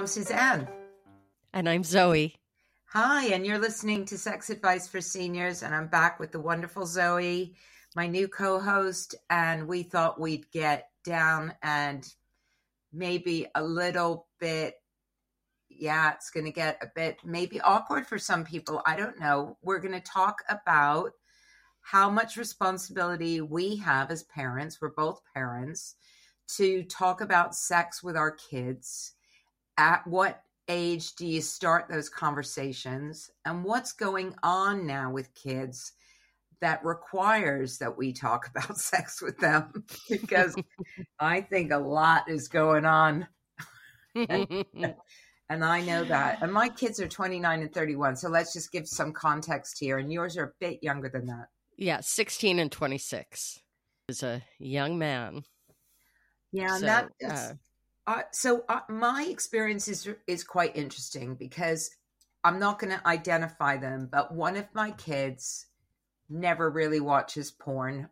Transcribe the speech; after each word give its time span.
I'm 0.00 0.06
Suzanne. 0.06 0.66
And 1.52 1.68
I'm 1.68 1.84
Zoe. 1.84 2.34
Hi, 2.86 3.26
and 3.34 3.44
you're 3.44 3.58
listening 3.58 4.06
to 4.06 4.16
Sex 4.16 4.48
Advice 4.48 4.88
for 4.88 5.02
Seniors, 5.02 5.62
and 5.62 5.74
I'm 5.74 5.88
back 5.88 6.18
with 6.18 6.32
the 6.32 6.40
wonderful 6.40 6.86
Zoe, 6.86 7.54
my 7.94 8.06
new 8.06 8.26
co 8.26 8.58
host. 8.58 9.14
And 9.28 9.68
we 9.68 9.82
thought 9.82 10.18
we'd 10.18 10.50
get 10.52 10.88
down 11.04 11.52
and 11.62 12.10
maybe 12.90 13.46
a 13.54 13.62
little 13.62 14.26
bit, 14.38 14.76
yeah, 15.68 16.14
it's 16.14 16.30
going 16.30 16.46
to 16.46 16.50
get 16.50 16.78
a 16.80 16.90
bit 16.94 17.18
maybe 17.22 17.60
awkward 17.60 18.06
for 18.06 18.18
some 18.18 18.42
people. 18.42 18.80
I 18.86 18.96
don't 18.96 19.20
know. 19.20 19.58
We're 19.60 19.80
going 19.80 19.92
to 19.92 20.00
talk 20.00 20.38
about 20.48 21.10
how 21.82 22.08
much 22.08 22.38
responsibility 22.38 23.42
we 23.42 23.76
have 23.76 24.10
as 24.10 24.22
parents. 24.22 24.78
We're 24.80 24.94
both 24.94 25.20
parents 25.34 25.94
to 26.56 26.84
talk 26.84 27.20
about 27.20 27.54
sex 27.54 28.02
with 28.02 28.16
our 28.16 28.30
kids. 28.30 29.12
At 29.80 30.06
what 30.06 30.42
age 30.68 31.14
do 31.14 31.26
you 31.26 31.40
start 31.40 31.88
those 31.88 32.10
conversations? 32.10 33.30
And 33.46 33.64
what's 33.64 33.92
going 33.92 34.34
on 34.42 34.86
now 34.86 35.10
with 35.10 35.34
kids 35.34 35.92
that 36.60 36.84
requires 36.84 37.78
that 37.78 37.96
we 37.96 38.12
talk 38.12 38.50
about 38.54 38.76
sex 38.76 39.22
with 39.22 39.38
them? 39.38 39.84
because 40.10 40.54
I 41.18 41.40
think 41.40 41.72
a 41.72 41.78
lot 41.78 42.28
is 42.28 42.46
going 42.46 42.84
on. 42.84 43.26
and, 44.14 44.66
and 45.48 45.64
I 45.64 45.80
know 45.80 46.04
that. 46.04 46.42
And 46.42 46.52
my 46.52 46.68
kids 46.68 47.00
are 47.00 47.08
29 47.08 47.62
and 47.62 47.72
31. 47.72 48.16
So 48.16 48.28
let's 48.28 48.52
just 48.52 48.72
give 48.72 48.86
some 48.86 49.14
context 49.14 49.78
here. 49.80 49.96
And 49.96 50.12
yours 50.12 50.36
are 50.36 50.44
a 50.44 50.52
bit 50.60 50.80
younger 50.82 51.08
than 51.08 51.24
that. 51.28 51.46
Yeah, 51.78 52.00
16 52.02 52.58
and 52.58 52.70
26 52.70 53.60
is 54.10 54.22
a 54.22 54.42
young 54.58 54.98
man. 54.98 55.44
Yeah, 56.52 56.76
so, 56.76 56.84
that 56.84 57.08
uh, 57.26 57.52
uh, 58.10 58.22
so 58.32 58.64
uh, 58.68 58.80
my 58.88 59.24
experience 59.30 59.86
is 59.86 60.08
is 60.26 60.42
quite 60.42 60.76
interesting 60.76 61.36
because 61.36 61.90
I'm 62.42 62.58
not 62.58 62.80
going 62.80 62.92
to 62.92 63.06
identify 63.06 63.76
them, 63.76 64.08
but 64.10 64.34
one 64.34 64.56
of 64.56 64.66
my 64.74 64.90
kids 64.90 65.66
never 66.28 66.68
really 66.68 66.98
watches 66.98 67.52
porn, 67.52 68.08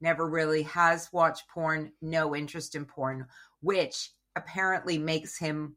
never 0.00 0.26
really 0.26 0.62
has 0.62 1.12
watched 1.12 1.46
porn, 1.52 1.92
no 2.00 2.34
interest 2.34 2.74
in 2.74 2.86
porn, 2.86 3.26
which 3.60 4.12
apparently 4.34 4.96
makes 4.96 5.38
him 5.38 5.76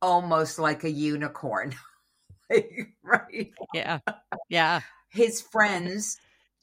almost 0.00 0.58
like 0.58 0.82
a 0.82 0.90
unicorn. 0.90 1.74
right? 3.02 3.52
Yeah. 3.74 3.98
Yeah. 4.48 4.80
His 5.10 5.42
friends 5.42 6.16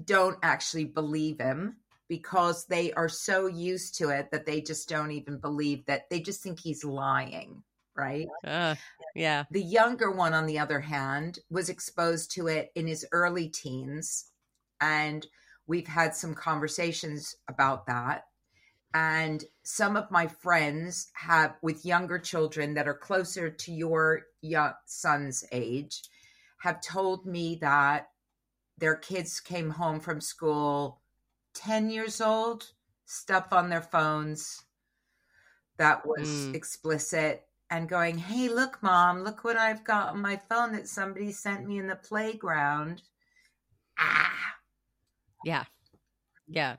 don't 0.03 0.39
actually 0.41 0.85
believe 0.85 1.39
him 1.39 1.77
because 2.09 2.65
they 2.65 2.91
are 2.93 3.07
so 3.07 3.47
used 3.47 3.95
to 3.95 4.09
it 4.09 4.29
that 4.31 4.45
they 4.45 4.59
just 4.59 4.89
don't 4.89 5.11
even 5.11 5.37
believe 5.37 5.85
that 5.85 6.09
they 6.09 6.19
just 6.19 6.43
think 6.43 6.59
he's 6.59 6.83
lying 6.83 7.63
right? 7.99 8.27
Uh, 8.45 8.75
yeah. 9.13 9.43
The 9.51 9.61
younger 9.61 10.09
one 10.11 10.33
on 10.33 10.45
the 10.45 10.59
other 10.59 10.79
hand 10.79 11.39
was 11.49 11.69
exposed 11.69 12.31
to 12.31 12.47
it 12.47 12.71
in 12.75 12.87
his 12.87 13.05
early 13.11 13.49
teens 13.49 14.31
and 14.79 15.27
we've 15.67 15.87
had 15.87 16.15
some 16.15 16.33
conversations 16.33 17.35
about 17.47 17.85
that. 17.87 18.23
And 18.93 19.43
some 19.63 19.97
of 19.97 20.09
my 20.09 20.27
friends 20.27 21.11
have 21.13 21.55
with 21.61 21.85
younger 21.85 22.17
children 22.17 22.73
that 22.73 22.87
are 22.87 22.95
closer 22.95 23.49
to 23.49 23.71
your 23.71 24.23
young 24.41 24.73
son's 24.87 25.43
age 25.51 26.01
have 26.61 26.81
told 26.81 27.25
me 27.25 27.59
that 27.61 28.07
their 28.79 28.95
kids 28.95 29.39
came 29.39 29.69
home 29.69 29.99
from 29.99 30.21
school 30.21 31.01
10 31.53 31.89
years 31.89 32.21
old, 32.21 32.71
stuff 33.05 33.47
on 33.51 33.69
their 33.69 33.81
phones 33.81 34.63
that 35.77 36.05
was 36.05 36.29
mm. 36.29 36.53
explicit 36.53 37.45
and 37.71 37.89
going, 37.89 38.17
Hey, 38.17 38.49
look, 38.49 38.81
mom, 38.83 39.23
look 39.23 39.43
what 39.43 39.57
I've 39.57 39.83
got 39.83 40.09
on 40.09 40.21
my 40.21 40.37
phone 40.49 40.73
that 40.73 40.87
somebody 40.87 41.31
sent 41.31 41.67
me 41.67 41.79
in 41.79 41.87
the 41.87 41.95
playground. 41.95 43.01
Ah. 43.97 44.55
Yeah. 45.43 45.63
Yeah. 46.47 46.75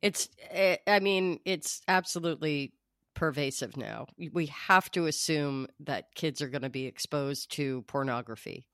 It's, 0.00 0.28
eh, 0.50 0.76
I 0.86 1.00
mean, 1.00 1.40
it's 1.44 1.82
absolutely 1.88 2.72
pervasive 3.14 3.76
now. 3.76 4.06
We 4.32 4.46
have 4.46 4.90
to 4.92 5.06
assume 5.06 5.66
that 5.80 6.14
kids 6.14 6.40
are 6.40 6.48
going 6.48 6.62
to 6.62 6.70
be 6.70 6.86
exposed 6.86 7.52
to 7.52 7.82
pornography. 7.82 8.66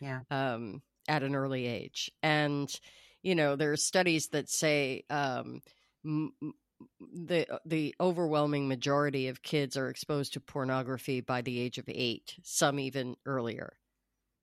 Yeah. 0.00 0.20
Um, 0.30 0.82
at 1.08 1.22
an 1.22 1.34
early 1.34 1.66
age. 1.66 2.10
And, 2.22 2.68
you 3.26 3.34
know, 3.34 3.56
there 3.56 3.72
are 3.72 3.76
studies 3.76 4.28
that 4.28 4.48
say 4.48 5.02
um, 5.10 5.60
m- 6.04 6.32
the 7.12 7.52
uh, 7.52 7.58
the 7.66 7.92
overwhelming 7.98 8.68
majority 8.68 9.26
of 9.26 9.42
kids 9.42 9.76
are 9.76 9.88
exposed 9.88 10.34
to 10.34 10.40
pornography 10.40 11.20
by 11.20 11.42
the 11.42 11.58
age 11.58 11.78
of 11.78 11.86
eight, 11.88 12.36
some 12.44 12.78
even 12.78 13.16
earlier. 13.26 13.72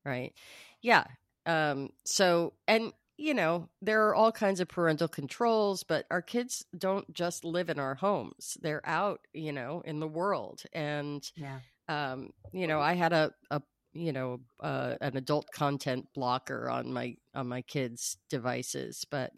Right? 0.04 0.34
Yeah. 0.82 1.04
Um, 1.46 1.92
so, 2.04 2.52
and 2.68 2.92
you 3.16 3.32
know, 3.32 3.70
there 3.80 4.06
are 4.08 4.14
all 4.14 4.32
kinds 4.32 4.60
of 4.60 4.68
parental 4.68 5.08
controls, 5.08 5.82
but 5.82 6.04
our 6.10 6.20
kids 6.20 6.66
don't 6.76 7.10
just 7.10 7.42
live 7.42 7.70
in 7.70 7.78
our 7.78 7.94
homes; 7.94 8.58
they're 8.60 8.86
out, 8.86 9.20
you 9.32 9.52
know, 9.52 9.82
in 9.86 9.98
the 9.98 10.08
world. 10.08 10.62
And 10.74 11.26
yeah. 11.36 11.60
Um, 11.88 12.34
you 12.52 12.66
know, 12.66 12.80
I 12.80 12.94
had 12.94 13.14
a, 13.14 13.32
a 13.50 13.62
you 13.94 14.12
know 14.12 14.40
uh, 14.60 14.94
an 15.00 15.16
adult 15.16 15.46
content 15.52 16.06
blocker 16.14 16.68
on 16.68 16.92
my 16.92 17.16
on 17.34 17.48
my 17.48 17.62
kids 17.62 18.18
devices 18.28 19.06
but 19.10 19.32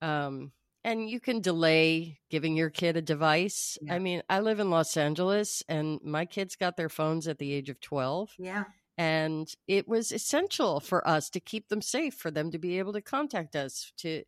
um 0.00 0.52
and 0.84 1.08
you 1.08 1.20
can 1.20 1.40
delay 1.40 2.18
giving 2.28 2.56
your 2.56 2.70
kid 2.70 2.96
a 2.96 3.02
device. 3.02 3.78
Yeah. 3.82 3.94
i 3.94 3.98
mean 3.98 4.22
i 4.30 4.40
live 4.40 4.60
in 4.60 4.70
los 4.70 4.96
angeles 4.96 5.62
and 5.68 6.00
my 6.02 6.24
kids 6.24 6.56
got 6.56 6.76
their 6.76 6.88
phones 6.88 7.28
at 7.28 7.38
the 7.38 7.52
age 7.52 7.68
of 7.68 7.80
12 7.80 8.34
yeah. 8.38 8.64
and 8.96 9.52
it 9.66 9.86
was 9.86 10.12
essential 10.12 10.80
for 10.80 11.06
us 11.06 11.28
to 11.30 11.40
keep 11.40 11.68
them 11.68 11.82
safe 11.82 12.14
for 12.14 12.30
them 12.30 12.50
to 12.50 12.58
be 12.58 12.78
able 12.78 12.92
to 12.92 13.02
contact 13.02 13.56
us 13.56 13.92
to 13.98 14.22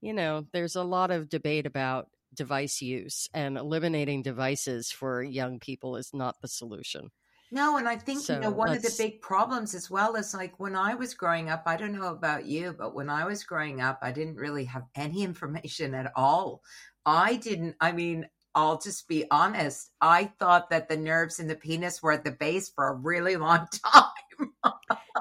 you 0.00 0.12
know 0.12 0.46
there's 0.52 0.76
a 0.76 0.84
lot 0.84 1.10
of 1.10 1.28
debate 1.28 1.66
about 1.66 2.08
device 2.34 2.82
use 2.82 3.28
and 3.32 3.56
eliminating 3.56 4.22
devices 4.22 4.90
for 4.90 5.22
young 5.22 5.58
people 5.58 5.96
is 5.96 6.10
not 6.12 6.40
the 6.42 6.48
solution 6.48 7.10
no, 7.50 7.76
and 7.76 7.88
I 7.88 7.96
think 7.96 8.20
so 8.20 8.34
you 8.34 8.40
know 8.40 8.50
one 8.50 8.70
of 8.74 8.82
the 8.82 8.94
big 8.98 9.20
problems 9.20 9.74
as 9.74 9.90
well 9.90 10.16
is 10.16 10.34
like 10.34 10.58
when 10.58 10.74
I 10.74 10.94
was 10.94 11.14
growing 11.14 11.48
up, 11.48 11.62
I 11.66 11.76
don't 11.76 11.92
know 11.92 12.08
about 12.08 12.46
you, 12.46 12.74
but 12.76 12.94
when 12.94 13.08
I 13.08 13.24
was 13.24 13.44
growing 13.44 13.80
up, 13.80 13.98
I 14.02 14.12
didn't 14.12 14.36
really 14.36 14.64
have 14.64 14.84
any 14.94 15.22
information 15.24 15.94
at 15.94 16.12
all. 16.16 16.62
I 17.04 17.36
didn't 17.36 17.76
I 17.80 17.92
mean, 17.92 18.26
I'll 18.54 18.78
just 18.78 19.06
be 19.06 19.26
honest. 19.30 19.90
I 20.00 20.32
thought 20.38 20.70
that 20.70 20.88
the 20.88 20.96
nerves 20.96 21.38
in 21.38 21.46
the 21.46 21.54
penis 21.54 22.02
were 22.02 22.12
at 22.12 22.24
the 22.24 22.32
base 22.32 22.70
for 22.70 22.88
a 22.88 22.94
really 22.94 23.36
long 23.36 23.68
time. 23.84 24.52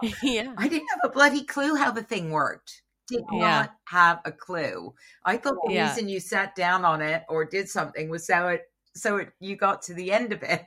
yeah. 0.24 0.54
I 0.58 0.68
didn't 0.68 0.88
have 0.90 1.02
a 1.04 1.10
bloody 1.10 1.44
clue 1.44 1.76
how 1.76 1.92
the 1.92 2.04
thing 2.04 2.32
worked. 2.32 2.82
Did 3.08 3.24
yeah. 3.32 3.40
not 3.40 3.76
have 3.90 4.22
a 4.26 4.32
clue. 4.32 4.94
I 5.24 5.38
thought 5.38 5.58
the 5.66 5.74
yeah. 5.74 5.90
reason 5.90 6.10
you 6.10 6.20
sat 6.20 6.56
down 6.56 6.86
on 6.86 7.02
it 7.02 7.24
or 7.30 7.46
did 7.46 7.70
something 7.70 8.10
was 8.10 8.26
so 8.26 8.48
it 8.48 8.64
so 8.96 9.18
it 9.18 9.30
you 9.40 9.56
got 9.56 9.84
to 9.84 9.94
the 9.94 10.12
end 10.12 10.34
of 10.34 10.42
it 10.42 10.64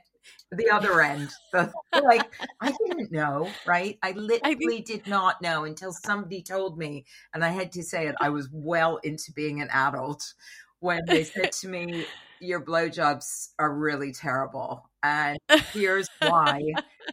the 0.51 0.69
other 0.69 1.01
end. 1.01 1.29
Like 1.53 2.33
I 2.61 2.73
didn't 2.85 3.11
know, 3.11 3.49
right? 3.65 3.97
I 4.01 4.11
literally 4.15 4.81
did 4.81 5.07
not 5.07 5.41
know 5.41 5.63
until 5.63 5.91
somebody 5.91 6.41
told 6.41 6.77
me, 6.77 7.05
and 7.33 7.43
I 7.43 7.49
had 7.49 7.71
to 7.73 7.83
say 7.83 8.07
it. 8.07 8.15
I 8.19 8.29
was 8.29 8.49
well 8.51 8.97
into 8.97 9.31
being 9.31 9.61
an 9.61 9.69
adult 9.71 10.33
when 10.79 11.01
they 11.05 11.23
said 11.23 11.51
to 11.53 11.67
me, 11.67 12.05
"Your 12.39 12.63
blowjobs 12.63 13.49
are 13.59 13.73
really 13.73 14.11
terrible, 14.11 14.89
and 15.03 15.37
here's 15.73 16.07
why." 16.21 16.61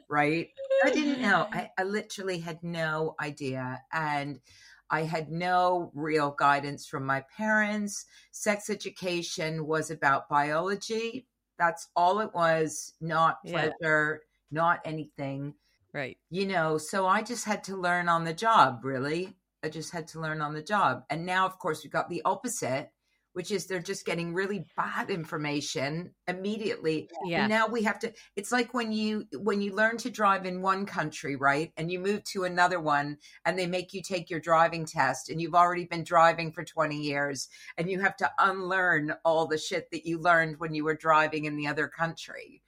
Right? 0.09 0.51
I 0.85 0.91
didn't 0.91 1.21
know. 1.21 1.49
I, 1.53 1.71
I 1.79 1.85
literally 1.85 2.39
had 2.39 2.63
no 2.63 3.15
idea, 3.21 3.83
and. 3.93 4.41
I 4.89 5.03
had 5.03 5.33
no 5.33 5.91
real 5.95 6.31
guidance 6.31 6.87
from 6.87 7.05
my 7.05 7.25
parents. 7.37 8.07
Sex 8.31 8.71
education 8.71 9.67
was 9.67 9.91
about 9.91 10.29
biology, 10.29 11.27
that's 11.59 11.89
all 11.97 12.21
it 12.21 12.35
was, 12.35 12.95
not 13.01 13.45
pleasure, 13.45 14.23
yeah. 14.23 14.57
not 14.57 14.81
anything. 14.85 15.55
Right. 15.93 16.19
You 16.31 16.47
know, 16.47 16.79
so 16.79 17.07
I 17.07 17.23
just 17.23 17.45
had 17.45 17.65
to 17.65 17.77
learn 17.77 18.09
on 18.09 18.25
the 18.25 18.35
job, 18.35 18.81
really. 18.85 19.35
I 19.63 19.69
just 19.69 19.93
had 19.93 20.07
to 20.09 20.21
learn 20.21 20.41
on 20.41 20.55
the 20.55 20.63
job. 20.63 21.05
And 21.11 21.25
now, 21.25 21.47
of 21.47 21.59
course, 21.59 21.83
we've 21.83 21.93
got 21.93 22.09
the 22.09 22.23
opposite 22.25 22.91
which 23.37 23.51
is 23.51 23.67
they're 23.67 23.81
just 23.81 24.07
getting 24.07 24.33
really 24.33 24.65
bad 24.79 25.11
information 25.11 26.11
immediately. 26.27 27.07
Yeah. 27.23 27.41
And 27.41 27.51
now 27.51 27.67
we 27.67 27.83
have 27.83 27.99
to 27.99 28.11
it's 28.35 28.51
like 28.51 28.73
when 28.73 28.93
you 28.93 29.27
when 29.37 29.61
you 29.61 29.75
learn 29.75 29.99
to 29.99 30.11
drive 30.11 30.47
in 30.47 30.63
one 30.63 30.87
country, 30.87 31.37
right? 31.37 31.71
And 31.77 31.93
you 31.93 31.99
move 31.99 32.25
to 32.33 32.45
another 32.45 32.81
one 32.81 33.19
and 33.45 33.59
they 33.59 33.67
make 33.67 33.93
you 33.93 34.01
take 34.01 34.31
your 34.31 34.41
driving 34.41 34.87
test 34.87 35.29
and 35.29 35.39
you've 35.39 35.55
already 35.55 35.85
been 35.85 36.03
driving 36.03 36.51
for 36.51 36.65
20 36.65 36.97
years 36.97 37.51
and 37.77 37.91
you 37.91 38.01
have 38.01 38.17
to 38.17 38.31
unlearn 38.39 39.13
all 39.23 39.47
the 39.47 39.59
shit 39.59 39.91
that 39.91 40.07
you 40.07 40.19
learned 40.19 40.59
when 40.59 40.73
you 40.73 40.85
were 40.85 40.97
driving 40.97 41.45
in 41.45 41.57
the 41.57 41.67
other 41.67 41.89
country. 41.89 42.63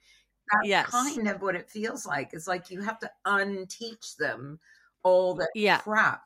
That's 0.53 0.67
yes. 0.67 0.89
kind 0.91 1.29
of 1.29 1.41
what 1.41 1.55
it 1.55 1.71
feels 1.71 2.05
like. 2.05 2.29
It's 2.33 2.47
like 2.47 2.69
you 2.69 2.81
have 2.81 2.99
to 2.99 3.09
unteach 3.25 4.17
them 4.17 4.59
all 5.01 5.33
the 5.33 5.49
yeah. 5.55 5.79
crap 5.79 6.21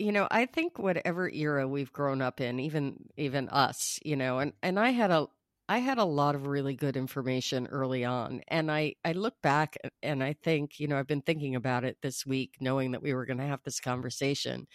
you 0.00 0.12
know, 0.12 0.26
I 0.30 0.46
think 0.46 0.78
whatever 0.78 1.28
era 1.30 1.68
we've 1.68 1.92
grown 1.92 2.22
up 2.22 2.40
in, 2.40 2.58
even 2.58 3.10
even 3.16 3.48
us, 3.50 3.98
you 4.04 4.16
know, 4.16 4.38
and 4.38 4.54
and 4.62 4.78
I 4.80 4.90
had 4.90 5.10
a 5.10 5.26
I 5.68 5.78
had 5.78 5.98
a 5.98 6.04
lot 6.04 6.34
of 6.34 6.46
really 6.46 6.74
good 6.74 6.96
information 6.96 7.68
early 7.68 8.04
on. 8.04 8.40
And 8.48 8.72
I, 8.72 8.94
I 9.04 9.12
look 9.12 9.40
back 9.40 9.76
and 10.02 10.20
I 10.20 10.32
think, 10.32 10.80
you 10.80 10.88
know, 10.88 10.98
I've 10.98 11.06
been 11.06 11.22
thinking 11.22 11.54
about 11.54 11.84
it 11.84 11.98
this 12.02 12.26
week, 12.26 12.56
knowing 12.60 12.90
that 12.90 13.02
we 13.02 13.14
were 13.14 13.24
going 13.24 13.38
to 13.38 13.46
have 13.46 13.62
this 13.62 13.78
conversation. 13.78 14.66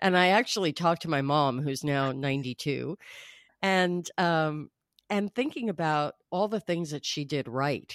And 0.00 0.18
I 0.18 0.28
actually 0.28 0.74
talked 0.74 1.02
to 1.02 1.08
my 1.08 1.22
mom, 1.22 1.62
who's 1.62 1.82
now 1.82 2.12
92, 2.12 2.98
and 3.62 4.10
um, 4.18 4.70
and 5.08 5.34
thinking 5.34 5.70
about 5.70 6.16
all 6.30 6.48
the 6.48 6.60
things 6.60 6.90
that 6.90 7.06
she 7.06 7.24
did 7.24 7.48
right. 7.48 7.94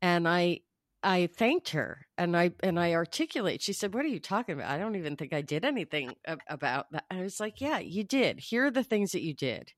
And 0.00 0.26
I 0.28 0.60
I 1.02 1.28
thanked 1.28 1.70
her 1.70 2.06
and 2.16 2.36
I 2.36 2.52
and 2.60 2.78
I 2.78 2.94
articulate. 2.94 3.62
She 3.62 3.72
said, 3.72 3.94
"What 3.94 4.04
are 4.04 4.08
you 4.08 4.20
talking 4.20 4.54
about? 4.54 4.70
I 4.70 4.78
don't 4.78 4.96
even 4.96 5.16
think 5.16 5.32
I 5.32 5.42
did 5.42 5.64
anything 5.64 6.14
about 6.48 6.90
that." 6.92 7.04
I 7.10 7.22
was 7.22 7.38
like, 7.38 7.60
"Yeah, 7.60 7.78
you 7.78 8.04
did. 8.04 8.40
Here 8.40 8.66
are 8.66 8.70
the 8.70 8.84
things 8.84 9.12
that 9.12 9.22
you 9.22 9.34
did." 9.34 9.72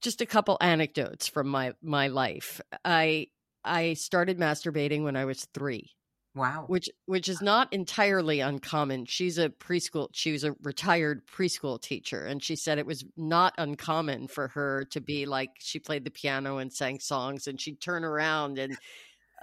Just 0.00 0.20
a 0.20 0.26
couple 0.26 0.56
anecdotes 0.60 1.28
from 1.28 1.48
my 1.48 1.74
my 1.82 2.08
life. 2.08 2.60
I 2.84 3.28
I 3.64 3.94
started 3.94 4.38
masturbating 4.38 5.02
when 5.04 5.16
I 5.16 5.24
was 5.24 5.46
3. 5.54 5.90
Wow. 6.34 6.64
Which 6.66 6.90
which 7.06 7.28
is 7.28 7.40
uh 7.40 7.44
not 7.44 7.72
entirely 7.72 8.40
uncommon. 8.40 9.06
She's 9.06 9.38
a 9.38 9.50
preschool 9.50 10.08
she 10.12 10.32
was 10.32 10.44
a 10.44 10.56
retired 10.62 11.26
preschool 11.26 11.80
teacher 11.80 12.24
and 12.24 12.42
she 12.42 12.56
said 12.56 12.78
it 12.78 12.86
was 12.86 13.04
not 13.16 13.54
uncommon 13.58 14.28
for 14.28 14.48
her 14.48 14.84
to 14.90 15.00
be 15.00 15.26
like 15.26 15.50
she 15.60 15.78
played 15.78 16.04
the 16.04 16.10
piano 16.10 16.58
and 16.58 16.72
sang 16.72 16.98
songs 17.00 17.46
and 17.46 17.60
she'd 17.60 17.80
turn 17.80 18.04
around 18.04 18.58
and 18.58 18.76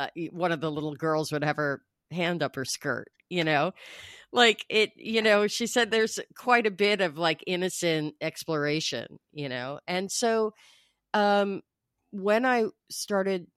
uh, 0.01 0.21
one 0.31 0.51
of 0.51 0.62
the 0.62 0.71
little 0.71 0.95
girls 0.95 1.31
would 1.31 1.44
have 1.44 1.57
her 1.57 1.81
hand 2.12 2.44
up 2.44 2.56
her 2.56 2.65
skirt, 2.65 3.09
you 3.30 3.44
know? 3.44 3.71
Like 4.31 4.65
it, 4.69 4.92
you 4.95 5.21
know, 5.21 5.48
she 5.48 5.68
said 5.68 5.92
there's 5.92 6.19
quite 6.36 6.68
a 6.68 6.71
bit 6.71 7.01
of 7.01 7.18
like 7.18 7.44
innocent 7.48 8.15
exploration, 8.21 9.19
you 9.33 9.50
know? 9.50 9.80
And 9.88 10.12
so 10.12 10.53
um 11.13 11.62
when 12.12 12.45
I 12.45 12.65
started 12.89 13.48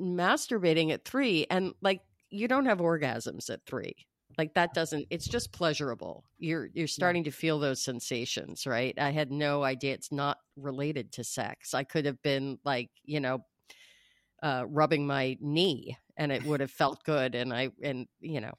masturbating 0.00 0.92
at 0.92 1.04
3 1.04 1.46
and 1.50 1.72
like 1.82 2.00
you 2.30 2.48
don't 2.48 2.66
have 2.66 2.78
orgasms 2.78 3.50
at 3.50 3.64
three 3.66 3.94
like 4.36 4.54
that 4.54 4.74
doesn't 4.74 5.06
it's 5.10 5.26
just 5.26 5.52
pleasurable 5.52 6.24
you're 6.38 6.68
you're 6.74 6.86
starting 6.86 7.24
yeah. 7.24 7.30
to 7.30 7.36
feel 7.36 7.58
those 7.58 7.82
sensations 7.82 8.66
right 8.66 8.94
i 8.98 9.10
had 9.10 9.30
no 9.30 9.62
idea 9.62 9.94
it's 9.94 10.12
not 10.12 10.38
related 10.56 11.12
to 11.12 11.24
sex 11.24 11.74
i 11.74 11.82
could 11.82 12.04
have 12.04 12.20
been 12.22 12.58
like 12.64 12.90
you 13.04 13.20
know 13.20 13.38
uh 14.42 14.64
rubbing 14.68 15.06
my 15.06 15.36
knee 15.40 15.96
and 16.16 16.32
it 16.32 16.44
would 16.44 16.60
have 16.60 16.70
felt 16.70 17.02
good 17.04 17.34
and 17.34 17.52
i 17.52 17.70
and 17.82 18.06
you 18.20 18.40
know. 18.40 18.52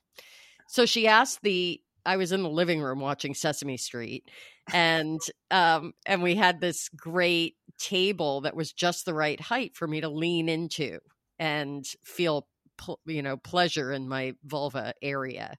So 0.67 0.85
she 0.85 1.07
asked 1.07 1.41
the 1.41 1.81
i 2.05 2.17
was 2.17 2.31
in 2.31 2.43
the 2.43 2.49
living 2.49 2.81
room 2.81 2.99
watching 2.99 3.33
sesame 3.33 3.77
street 3.77 4.29
and 4.73 5.19
um 5.51 5.93
and 6.05 6.23
we 6.23 6.35
had 6.35 6.61
this 6.61 6.89
great 6.89 7.55
table 7.77 8.41
that 8.41 8.55
was 8.55 8.71
just 8.71 9.05
the 9.05 9.13
right 9.13 9.39
height 9.39 9.75
for 9.75 9.87
me 9.87 10.01
to 10.01 10.09
lean 10.09 10.49
into 10.49 10.99
and 11.39 11.85
feel 12.03 12.47
you 13.05 13.21
know 13.21 13.37
pleasure 13.37 13.91
in 13.91 14.07
my 14.07 14.33
vulva 14.45 14.93
area. 15.01 15.55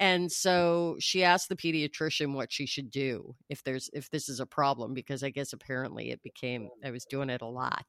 And 0.00 0.32
so 0.32 0.96
she 0.98 1.22
asked 1.22 1.48
the 1.48 1.56
pediatrician 1.56 2.34
what 2.34 2.52
she 2.52 2.66
should 2.66 2.90
do 2.90 3.36
if 3.48 3.62
there's 3.62 3.88
if 3.92 4.10
this 4.10 4.28
is 4.28 4.40
a 4.40 4.46
problem 4.46 4.94
because 4.94 5.22
i 5.22 5.30
guess 5.30 5.52
apparently 5.52 6.10
it 6.10 6.22
became 6.22 6.68
i 6.84 6.90
was 6.90 7.04
doing 7.04 7.30
it 7.30 7.40
a 7.40 7.46
lot 7.46 7.86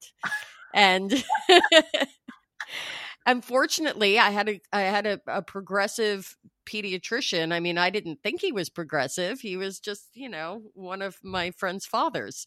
and 0.74 1.24
unfortunately 3.26 4.20
i 4.20 4.30
had 4.30 4.50
a 4.50 4.62
i 4.72 4.82
had 4.82 5.06
a, 5.06 5.20
a, 5.28 5.42
progressive 5.42 6.36
pediatrician. 6.66 7.54
I 7.54 7.60
mean 7.60 7.78
i 7.78 7.90
didn't 7.90 8.20
think 8.24 8.42
he 8.42 8.52
was 8.52 8.70
progressive. 8.70 9.42
He 9.42 9.58
was 9.58 9.80
just 9.80 10.10
you 10.14 10.30
know 10.30 10.64
one 10.74 11.02
of 11.02 11.18
my 11.24 11.52
friend's 11.52 11.86
fathers. 11.86 12.46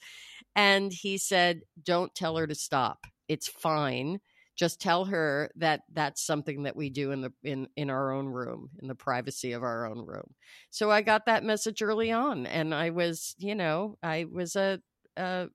And 0.54 0.92
he 0.92 1.18
said 1.18 1.62
don't 1.82 2.14
tell 2.14 2.36
her 2.36 2.46
to 2.46 2.54
stop. 2.54 3.06
It's 3.28 3.48
fine. 3.48 4.20
Just 4.56 4.80
tell 4.80 5.04
her 5.06 5.50
that 5.56 5.82
that's 5.92 6.24
something 6.24 6.62
that 6.62 6.76
we 6.76 6.88
do 6.88 7.10
in 7.10 7.20
the 7.20 7.32
in 7.44 7.68
in 7.76 7.90
our 7.90 8.12
own 8.12 8.26
room 8.26 8.70
in 8.80 8.88
the 8.88 8.94
privacy 8.94 9.52
of 9.52 9.62
our 9.62 9.86
own 9.86 10.06
room. 10.06 10.34
So 10.70 10.90
i 10.90 11.02
got 11.02 11.26
that 11.26 11.44
message 11.44 11.82
early 11.82 12.10
on 12.10 12.46
and 12.46 12.74
i 12.74 12.90
was 12.90 13.34
you 13.38 13.54
know 13.54 13.98
i 14.02 14.24
was 14.30 14.56
a, 14.56 14.80
a 15.16 15.48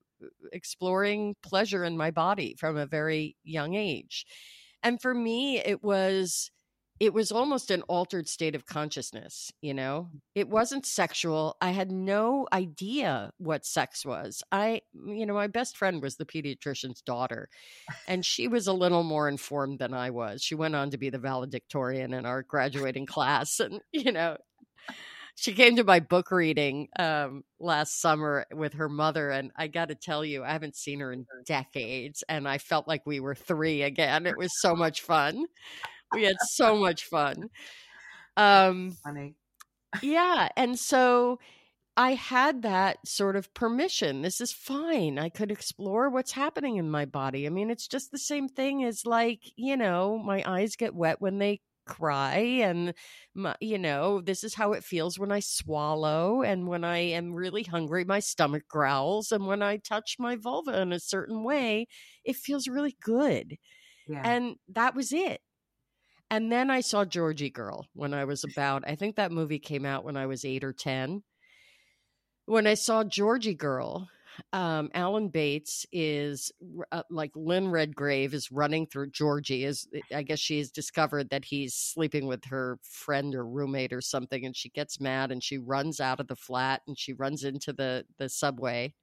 exploring 0.52 1.36
pleasure 1.44 1.84
in 1.84 1.98
my 1.98 2.12
body 2.12 2.56
from 2.60 2.78
a 2.78 2.86
very 2.86 3.36
young 3.44 3.76
age 3.76 4.26
and 4.84 5.02
for 5.02 5.14
me 5.14 5.60
it 5.60 5.84
was 5.84 6.52
it 7.02 7.16
was 7.16 7.32
almost 7.32 7.72
an 7.72 7.82
altered 7.88 8.30
state 8.30 8.54
of 8.54 8.68
consciousness, 8.68 9.52
you 9.60 9.74
know? 9.74 10.12
It 10.36 10.48
wasn't 10.48 10.86
sexual. 10.86 11.58
I 11.60 11.72
had 11.72 11.92
no 11.92 12.48
idea 12.54 13.32
what 13.40 13.66
sex 13.66 14.06
was. 14.06 14.44
I, 14.52 14.82
you 14.94 15.26
know, 15.26 15.34
my 15.34 15.48
best 15.48 15.78
friend 15.78 16.00
was 16.00 16.18
the 16.18 16.28
pediatrician's 16.28 17.02
daughter, 17.02 17.50
and 18.08 18.24
she 18.24 18.48
was 18.48 18.68
a 18.68 18.74
little 18.74 19.02
more 19.02 19.28
informed 19.28 19.80
than 19.80 19.96
I 19.96 20.12
was. 20.12 20.44
She 20.44 20.54
went 20.54 20.76
on 20.76 20.92
to 20.92 21.00
be 21.00 21.10
the 21.10 21.18
valedictorian 21.18 22.14
in 22.14 22.28
our 22.28 22.44
graduating 22.44 23.08
class. 23.08 23.60
And, 23.60 23.82
you 23.92 24.12
know, 24.12 24.38
she 25.36 25.54
came 25.54 25.76
to 25.76 25.84
my 25.84 26.00
book 26.00 26.32
reading 26.32 26.88
um, 27.00 27.44
last 27.60 28.02
summer 28.02 28.46
with 28.54 28.74
her 28.74 28.90
mother 28.90 29.30
and 29.30 29.52
i 29.56 29.68
got 29.68 29.90
to 29.90 29.96
tell 29.96 30.24
you 30.24 30.44
i 30.44 30.52
haven't 30.52 30.76
seen 30.76 31.00
her 31.00 31.12
in 31.12 31.26
decades 31.46 32.24
and 32.30 32.48
i 32.48 32.58
felt 32.58 32.88
like 32.88 33.02
we 33.06 33.20
were 33.20 33.36
three 33.36 33.82
again 33.82 34.26
it 34.26 34.38
was 34.38 34.52
so 34.62 34.76
much 34.76 35.02
fun 35.02 35.46
we 36.14 36.24
had 36.24 36.36
so 36.52 36.76
much 36.76 37.06
fun. 37.06 37.50
Um, 38.38 38.98
Funny. 39.04 39.36
yeah. 40.02 40.50
And 40.56 40.78
so 40.78 41.40
I 41.98 42.14
had 42.14 42.62
that 42.64 42.98
sort 43.06 43.36
of 43.36 43.54
permission. 43.54 44.22
This 44.22 44.42
is 44.42 44.54
fine. 44.54 45.20
I 45.20 45.30
could 45.30 45.52
explore 45.52 46.10
what's 46.10 46.32
happening 46.32 46.78
in 46.78 46.90
my 46.90 47.06
body. 47.06 47.46
I 47.46 47.50
mean, 47.50 47.70
it's 47.70 47.88
just 47.88 48.12
the 48.12 48.18
same 48.18 48.48
thing 48.48 48.84
as 48.84 49.06
like, 49.06 49.40
you 49.56 49.76
know, 49.78 50.18
my 50.18 50.44
eyes 50.46 50.76
get 50.76 50.96
wet 50.96 51.22
when 51.22 51.38
they 51.38 51.62
cry 51.92 52.38
and 52.38 52.94
my, 53.36 53.56
you 53.60 53.78
know 53.78 54.22
this 54.22 54.44
is 54.44 54.54
how 54.54 54.74
it 54.74 54.84
feels 54.84 55.20
when 55.20 55.32
i 55.32 55.40
swallow 55.40 56.42
and 56.42 56.68
when 56.68 56.84
i 56.84 56.98
am 56.98 57.34
really 57.34 57.64
hungry 57.64 58.06
my 58.06 58.20
stomach 58.20 58.64
growls 58.68 59.32
and 59.32 59.46
when 59.46 59.62
i 59.62 59.78
touch 59.78 60.16
my 60.20 60.36
vulva 60.36 60.82
in 60.82 60.94
a 60.94 61.00
certain 61.00 61.44
way 61.44 61.88
it 62.24 62.36
feels 62.36 62.68
really 62.68 62.96
good 63.04 63.58
yeah. 64.08 64.22
and 64.24 64.56
that 64.70 64.96
was 64.96 65.12
it 65.12 65.42
and 66.32 66.50
then 66.50 66.72
I 66.72 66.80
saw 66.80 67.04
Georgy 67.04 67.50
Girl 67.50 67.86
when 67.94 68.14
I 68.14 68.24
was 68.24 68.46
about, 68.46 68.86
I 68.88 68.96
think 68.96 69.18
that 69.18 69.34
movie 69.34 69.60
came 69.60 69.86
out 69.86 70.06
when 70.06 70.16
I 70.16 70.28
was 70.28 70.46
eight 70.46 70.64
or 70.64 70.72
10. 70.72 71.24
When 72.46 72.66
I 72.66 72.76
saw 72.76 73.04
Georgy 73.04 73.54
Girl, 73.54 74.08
um, 74.54 74.90
Alan 74.94 75.30
Bates 75.30 75.86
is 75.92 76.52
uh, 76.92 77.04
like 77.10 77.32
Lynn 77.36 77.70
Redgrave 77.70 78.34
is 78.34 78.52
running 78.52 78.88
through 78.88 79.12
Georgie. 79.12 79.66
Is 79.66 79.88
I 80.14 80.24
guess 80.24 80.40
she 80.40 80.58
has 80.60 80.72
discovered 80.72 81.30
that 81.30 81.46
he's 81.46 81.76
sleeping 81.76 82.28
with 82.28 82.46
her 82.46 82.78
friend 82.84 83.36
or 83.36 83.46
roommate 83.46 83.94
or 83.94 84.02
something, 84.02 84.46
and 84.46 84.56
she 84.56 84.70
gets 84.70 85.00
mad 85.00 85.32
and 85.32 85.44
she 85.44 85.58
runs 85.58 86.00
out 86.00 86.20
of 86.20 86.28
the 86.28 86.36
flat 86.36 86.82
and 86.88 86.98
she 86.98 87.14
runs 87.14 87.44
into 87.44 87.74
the 87.74 88.06
the 88.18 88.30
subway. 88.30 88.94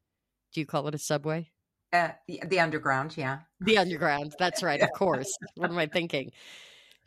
Do 0.53 0.61
you 0.61 0.67
call 0.67 0.89
it 0.89 0.95
a 0.95 0.99
subway? 0.99 1.51
Uh, 1.93 2.11
the, 2.27 2.43
the 2.47 2.61
underground, 2.61 3.17
yeah. 3.17 3.41
The 3.61 3.79
underground. 3.79 4.35
That's 4.39 4.63
right. 4.63 4.81
Of 4.81 4.91
course. 4.95 5.33
what 5.55 5.71
am 5.71 5.79
I 5.79 5.87
thinking? 5.87 6.33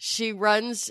she 0.04 0.34
runs 0.34 0.90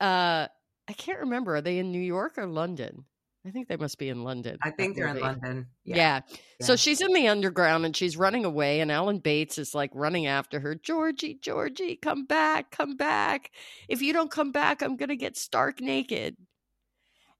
uh 0.00 0.46
I 0.88 0.92
can't 0.94 1.20
remember. 1.20 1.56
Are 1.56 1.62
they 1.62 1.78
in 1.78 1.90
New 1.92 2.00
York 2.00 2.36
or 2.36 2.46
London? 2.46 3.04
I 3.44 3.50
think 3.50 3.66
they 3.66 3.76
must 3.76 3.98
be 3.98 4.08
in 4.08 4.22
London. 4.22 4.56
I 4.62 4.70
think 4.70 4.94
they're 4.94 5.08
in 5.08 5.18
London. 5.18 5.66
Yeah. 5.84 5.96
Yeah. 5.96 6.20
yeah. 6.60 6.66
So 6.66 6.76
she's 6.76 7.00
in 7.00 7.12
the 7.12 7.26
underground 7.26 7.84
and 7.84 7.96
she's 7.96 8.16
running 8.16 8.44
away, 8.44 8.80
and 8.80 8.92
Alan 8.92 9.18
Bates 9.18 9.58
is 9.58 9.74
like 9.74 9.90
running 9.94 10.26
after 10.26 10.60
her. 10.60 10.76
Georgie, 10.76 11.38
Georgie, 11.40 11.96
come 11.96 12.24
back, 12.24 12.70
come 12.70 12.96
back. 12.96 13.50
If 13.88 14.00
you 14.00 14.12
don't 14.12 14.30
come 14.30 14.52
back, 14.52 14.80
I'm 14.80 14.96
going 14.96 15.08
to 15.08 15.16
get 15.16 15.36
stark 15.36 15.80
naked. 15.80 16.36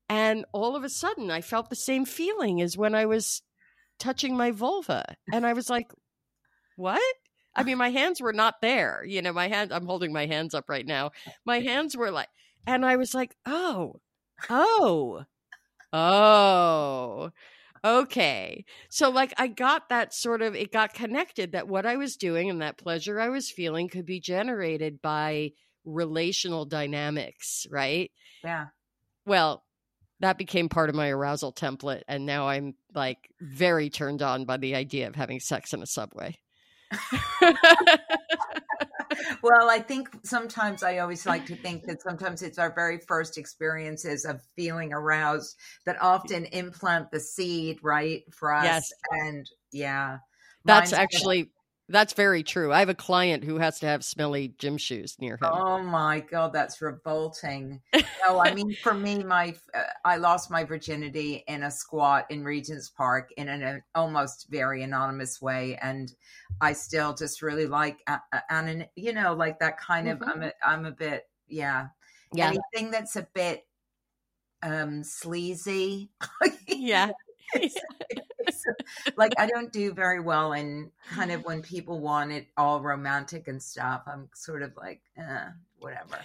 And 0.08 0.44
all 0.52 0.76
of 0.76 0.84
a 0.84 0.88
sudden, 0.88 1.30
I 1.30 1.40
felt 1.40 1.70
the 1.70 1.76
same 1.76 2.04
feeling 2.04 2.60
as 2.60 2.76
when 2.76 2.94
I 2.94 3.06
was 3.06 3.42
touching 3.98 4.36
my 4.36 4.50
vulva. 4.50 5.04
And 5.32 5.46
I 5.46 5.52
was 5.52 5.70
like, 5.70 5.90
what? 6.76 7.00
I 7.54 7.62
mean, 7.62 7.78
my 7.78 7.90
hands 7.90 8.20
were 8.20 8.32
not 8.32 8.60
there. 8.60 9.04
You 9.06 9.22
know, 9.22 9.32
my 9.32 9.48
hands, 9.48 9.70
I'm 9.72 9.86
holding 9.86 10.12
my 10.12 10.26
hands 10.26 10.54
up 10.54 10.68
right 10.68 10.86
now. 10.86 11.12
My 11.44 11.60
hands 11.60 11.96
were 11.96 12.10
like, 12.10 12.28
and 12.66 12.84
I 12.84 12.96
was 12.96 13.14
like, 13.14 13.36
oh, 13.46 14.00
oh, 14.50 15.24
oh, 15.92 17.30
okay. 17.84 18.64
So, 18.88 19.10
like, 19.10 19.34
I 19.38 19.48
got 19.48 19.88
that 19.88 20.14
sort 20.14 20.42
of, 20.42 20.54
it 20.54 20.72
got 20.72 20.94
connected 20.94 21.52
that 21.52 21.68
what 21.68 21.86
I 21.86 21.96
was 21.96 22.16
doing 22.16 22.50
and 22.50 22.62
that 22.62 22.78
pleasure 22.78 23.20
I 23.20 23.28
was 23.28 23.50
feeling 23.50 23.88
could 23.88 24.06
be 24.06 24.20
generated 24.20 25.00
by 25.02 25.52
relational 25.84 26.64
dynamics, 26.64 27.66
right? 27.70 28.10
Yeah. 28.44 28.66
Well, 29.26 29.64
that 30.20 30.38
became 30.38 30.68
part 30.68 30.88
of 30.88 30.94
my 30.94 31.10
arousal 31.10 31.52
template. 31.52 32.02
And 32.06 32.26
now 32.26 32.48
I'm 32.48 32.74
like 32.94 33.18
very 33.40 33.90
turned 33.90 34.22
on 34.22 34.44
by 34.44 34.56
the 34.56 34.76
idea 34.76 35.08
of 35.08 35.16
having 35.16 35.40
sex 35.40 35.72
in 35.72 35.82
a 35.82 35.86
subway. 35.86 36.36
well, 39.42 39.70
I 39.70 39.78
think 39.78 40.08
sometimes 40.24 40.82
I 40.82 40.98
always 40.98 41.26
like 41.26 41.46
to 41.46 41.56
think 41.56 41.82
that 41.86 42.02
sometimes 42.02 42.42
it's 42.42 42.58
our 42.58 42.72
very 42.74 42.98
first 42.98 43.38
experiences 43.38 44.24
of 44.24 44.40
feeling 44.56 44.92
aroused 44.92 45.56
that 45.86 46.00
often 46.00 46.46
implant 46.46 47.10
the 47.10 47.20
seed, 47.20 47.78
right, 47.82 48.22
for 48.32 48.52
us. 48.52 48.64
Yes. 48.64 48.92
And 49.10 49.48
yeah. 49.72 50.18
That's 50.64 50.92
actually 50.92 51.50
that's 51.92 52.14
very 52.14 52.42
true. 52.42 52.72
I 52.72 52.80
have 52.80 52.88
a 52.88 52.94
client 52.94 53.44
who 53.44 53.58
has 53.58 53.78
to 53.80 53.86
have 53.86 54.04
smelly 54.04 54.54
gym 54.58 54.78
shoes 54.78 55.16
near 55.20 55.34
him. 55.34 55.44
Oh 55.44 55.82
my 55.82 56.20
god, 56.20 56.52
that's 56.52 56.80
revolting. 56.82 57.80
no, 57.94 58.40
I 58.40 58.54
mean 58.54 58.74
for 58.82 58.94
me, 58.94 59.22
my 59.22 59.54
uh, 59.74 59.82
I 60.04 60.16
lost 60.16 60.50
my 60.50 60.64
virginity 60.64 61.44
in 61.46 61.62
a 61.62 61.70
squat 61.70 62.26
in 62.30 62.42
Regent's 62.42 62.88
Park 62.88 63.30
in 63.36 63.48
an, 63.48 63.62
an 63.62 63.82
almost 63.94 64.48
very 64.50 64.82
anonymous 64.82 65.40
way, 65.40 65.78
and 65.80 66.12
I 66.60 66.72
still 66.72 67.14
just 67.14 67.42
really 67.42 67.66
like 67.66 67.98
and 68.50 68.88
you 68.96 69.12
know 69.12 69.34
like 69.34 69.60
that 69.60 69.78
kind 69.78 70.08
of. 70.08 70.18
Mm-hmm. 70.18 70.30
I'm 70.30 70.42
a, 70.42 70.52
I'm 70.64 70.84
a 70.86 70.92
bit 70.92 71.28
yeah. 71.46 71.88
Yeah. 72.34 72.48
Anything 72.48 72.90
that's 72.90 73.16
a 73.16 73.26
bit 73.34 73.66
um 74.62 75.04
sleazy. 75.04 76.10
yeah. 76.66 77.10
like 79.16 79.32
I 79.38 79.46
don't 79.46 79.72
do 79.72 79.92
very 79.92 80.20
well 80.20 80.52
in 80.52 80.90
kind 81.10 81.32
of 81.32 81.44
when 81.44 81.62
people 81.62 82.00
want 82.00 82.32
it 82.32 82.46
all 82.56 82.80
romantic 82.80 83.48
and 83.48 83.62
stuff. 83.62 84.02
I'm 84.06 84.28
sort 84.34 84.62
of 84.62 84.76
like, 84.76 85.00
eh, 85.16 85.48
whatever. 85.78 86.18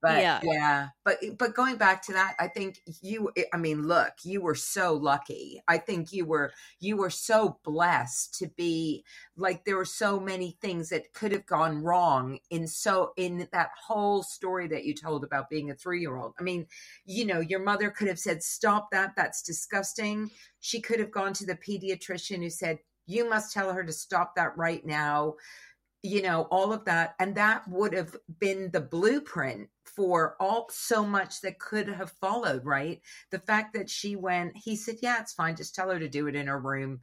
But 0.00 0.22
yeah. 0.22 0.40
yeah, 0.44 0.88
but 1.04 1.18
eh, 1.22 1.30
but 1.36 1.54
going 1.54 1.76
back 1.76 2.02
to 2.06 2.12
that, 2.12 2.36
I 2.38 2.46
think 2.46 2.80
you 3.02 3.30
eh, 3.36 3.44
I 3.52 3.56
mean, 3.56 3.86
look, 3.88 4.12
you 4.22 4.40
were 4.40 4.54
so 4.54 4.94
lucky. 4.94 5.60
I 5.66 5.78
think 5.78 6.12
you 6.12 6.24
were 6.24 6.52
you 6.78 6.96
were 6.96 7.10
so 7.10 7.58
blessed 7.64 8.34
to 8.38 8.48
be 8.56 9.04
like 9.36 9.64
there 9.64 9.76
were 9.76 9.84
so 9.84 10.20
many 10.20 10.56
things 10.60 10.90
that 10.90 11.12
could 11.14 11.32
have 11.32 11.46
gone 11.46 11.82
wrong 11.82 12.38
in 12.50 12.68
so 12.68 13.12
in 13.16 13.48
that 13.52 13.70
whole 13.86 14.22
story 14.22 14.68
that 14.68 14.84
you 14.84 14.94
told 14.94 15.24
about 15.24 15.50
being 15.50 15.70
a 15.70 15.74
3-year-old. 15.74 16.34
I 16.38 16.42
mean, 16.44 16.66
you 17.04 17.24
know, 17.26 17.40
your 17.40 17.60
mother 17.60 17.90
could 17.90 18.08
have 18.08 18.20
said 18.20 18.42
stop 18.42 18.90
that, 18.92 19.14
that's 19.16 19.42
disgusting. 19.42 20.30
She 20.60 20.80
could 20.80 21.00
have 21.00 21.10
gone 21.10 21.32
to 21.34 21.46
the 21.46 21.56
pediatrician 21.56 22.38
who 22.42 22.50
said 22.50 22.78
you 23.06 23.28
must 23.28 23.52
tell 23.52 23.72
her 23.72 23.82
to 23.82 23.92
stop 23.92 24.36
that 24.36 24.56
right 24.56 24.84
now 24.84 25.34
you 26.02 26.22
know 26.22 26.42
all 26.50 26.72
of 26.72 26.84
that 26.84 27.14
and 27.18 27.34
that 27.34 27.66
would 27.68 27.92
have 27.92 28.14
been 28.38 28.70
the 28.72 28.80
blueprint 28.80 29.68
for 29.84 30.36
all 30.38 30.68
so 30.70 31.04
much 31.04 31.40
that 31.40 31.58
could 31.58 31.88
have 31.88 32.10
followed 32.20 32.64
right 32.64 33.00
the 33.30 33.38
fact 33.40 33.74
that 33.74 33.90
she 33.90 34.14
went 34.14 34.56
he 34.56 34.76
said 34.76 34.96
yeah 35.02 35.20
it's 35.20 35.32
fine 35.32 35.56
just 35.56 35.74
tell 35.74 35.90
her 35.90 35.98
to 35.98 36.08
do 36.08 36.28
it 36.28 36.36
in 36.36 36.46
her 36.46 36.60
room 36.60 37.00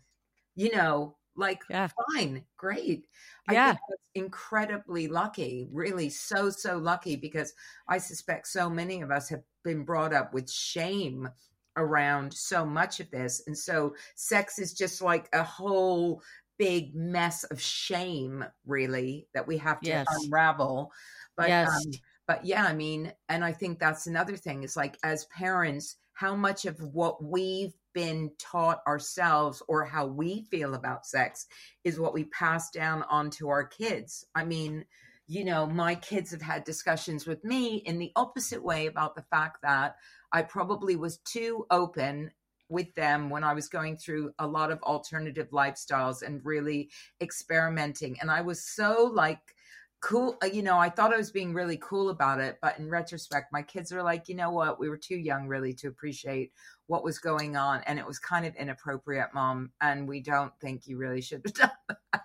you 0.56 0.72
know 0.74 1.16
like 1.36 1.62
yeah. 1.70 1.90
fine 2.14 2.42
great 2.56 3.08
yeah. 3.52 3.76
I 3.76 3.94
incredibly 4.14 5.10
lucky 5.10 5.68
really 5.72 6.10
so 6.10 6.50
so 6.50 6.78
lucky 6.78 7.18
because 7.18 7.54
i 7.90 7.98
suspect 7.98 8.48
so 8.48 8.70
many 8.70 9.02
of 9.02 9.12
us 9.12 9.28
have 9.28 9.44
been 9.64 9.84
brought 9.84 10.14
up 10.14 10.34
with 10.34 10.50
shame 10.50 11.28
around 11.78 12.34
so 12.34 12.66
much 12.66 13.02
of 13.02 13.12
this 13.12 13.44
and 13.48 13.58
so 13.58 13.94
sex 14.16 14.60
is 14.60 14.74
just 14.74 15.02
like 15.02 15.28
a 15.34 15.44
whole 15.44 16.22
big 16.58 16.96
mess 16.96 17.44
of 17.46 17.62
shame 17.62 18.46
really 18.66 19.28
that 19.34 19.48
we 19.48 19.58
have 19.58 19.80
to 19.82 19.90
yes. 19.90 20.06
unravel 20.24 20.92
but 21.36 21.50
yes. 21.50 21.70
um, 21.70 21.92
but 22.28 22.46
yeah 22.46 22.66
i 22.66 22.74
mean 22.74 23.12
and 23.30 23.44
i 23.44 23.52
think 23.52 23.80
that's 23.80 24.08
another 24.08 24.38
thing 24.38 24.64
is 24.64 24.78
like 24.78 24.98
as 25.04 25.26
parents 25.26 25.98
how 26.14 26.36
much 26.36 26.66
of 26.66 26.80
what 26.80 27.22
we've 27.24 27.74
been 27.94 28.32
taught 28.40 28.80
ourselves 28.88 29.62
or 29.68 29.84
how 29.84 30.06
we 30.06 30.44
feel 30.50 30.74
about 30.74 31.06
sex 31.06 31.46
is 31.84 32.00
what 32.00 32.14
we 32.14 32.24
pass 32.26 32.70
down 32.70 33.04
onto 33.10 33.50
our 33.50 33.66
kids 33.66 34.26
i 34.36 34.44
mean 34.44 34.86
you 35.28 35.44
know 35.44 35.66
my 35.66 35.96
kids 35.96 36.32
have 36.32 36.42
had 36.42 36.64
discussions 36.64 37.26
with 37.26 37.44
me 37.44 37.78
in 37.78 38.00
the 38.00 38.12
opposite 38.16 38.64
way 38.64 38.86
about 38.86 39.16
the 39.16 39.26
fact 39.30 39.62
that 39.62 39.96
i 40.32 40.42
probably 40.42 40.96
was 40.96 41.18
too 41.20 41.66
open 41.70 42.32
with 42.70 42.94
them 42.96 43.30
when 43.30 43.44
I 43.44 43.54
was 43.54 43.68
going 43.68 43.98
through 43.98 44.32
a 44.40 44.48
lot 44.48 44.72
of 44.72 44.82
alternative 44.84 45.50
lifestyles 45.52 46.24
and 46.24 46.44
really 46.44 46.90
experimenting. 47.22 48.18
And 48.22 48.32
I 48.32 48.42
was 48.42 48.64
so 48.64 49.12
like 49.14 49.40
cool, 50.06 50.38
uh, 50.44 50.46
you 50.46 50.62
know, 50.62 50.78
I 50.78 50.90
thought 50.90 51.14
I 51.14 51.18
was 51.18 51.32
being 51.32 51.52
really 51.52 51.78
cool 51.78 52.10
about 52.10 52.40
it. 52.40 52.60
But 52.62 52.78
in 52.78 52.90
retrospect, 52.90 53.52
my 53.52 53.64
kids 53.64 53.92
are 53.92 54.04
like, 54.04 54.30
you 54.30 54.36
know 54.36 54.52
what? 54.52 54.80
We 54.80 54.88
were 54.88 54.98
too 54.98 55.18
young 55.18 55.48
really 55.48 55.74
to 55.74 55.88
appreciate 55.88 56.52
what 56.86 57.04
was 57.04 57.18
going 57.18 57.58
on. 57.58 57.82
And 57.88 57.98
it 57.98 58.06
was 58.06 58.20
kind 58.20 58.46
of 58.46 58.56
inappropriate, 58.56 59.34
mom. 59.34 59.72
And 59.82 60.08
we 60.08 60.22
don't 60.22 60.54
think 60.62 60.86
you 60.86 60.98
really 60.98 61.22
should 61.22 61.42
have 61.44 61.54
done 61.56 61.72
that. 61.90 62.22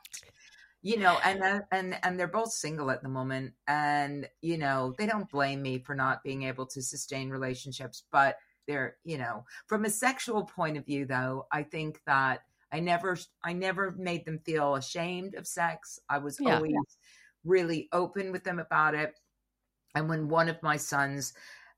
You 0.82 0.98
know, 0.98 1.18
and 1.24 1.42
uh, 1.42 1.60
and 1.72 1.98
and 2.02 2.18
they're 2.18 2.26
both 2.26 2.52
single 2.52 2.90
at 2.90 3.02
the 3.02 3.08
moment, 3.10 3.52
and 3.68 4.26
you 4.40 4.56
know 4.56 4.94
they 4.96 5.04
don't 5.04 5.28
blame 5.28 5.60
me 5.60 5.78
for 5.78 5.94
not 5.94 6.22
being 6.22 6.44
able 6.44 6.64
to 6.68 6.80
sustain 6.80 7.28
relationships, 7.28 8.04
but 8.10 8.36
they're 8.66 8.96
you 9.04 9.18
know 9.18 9.44
from 9.66 9.84
a 9.84 9.90
sexual 9.90 10.44
point 10.44 10.76
of 10.76 10.86
view 10.86 11.04
though 11.04 11.46
i 11.52 11.62
think 11.62 12.00
that 12.06 12.40
i 12.72 12.80
never 12.80 13.16
i 13.44 13.52
never 13.52 13.94
made 13.98 14.24
them 14.24 14.38
feel 14.44 14.74
ashamed 14.74 15.34
of 15.34 15.46
sex. 15.46 15.98
I 16.08 16.18
was 16.18 16.38
yeah. 16.40 16.56
always 16.56 16.74
really 17.44 17.88
open 17.92 18.32
with 18.32 18.44
them 18.44 18.58
about 18.58 18.94
it. 18.94 19.14
And 19.94 20.08
when 20.08 20.28
one 20.28 20.48
of 20.48 20.62
my 20.62 20.76
sons 20.76 21.32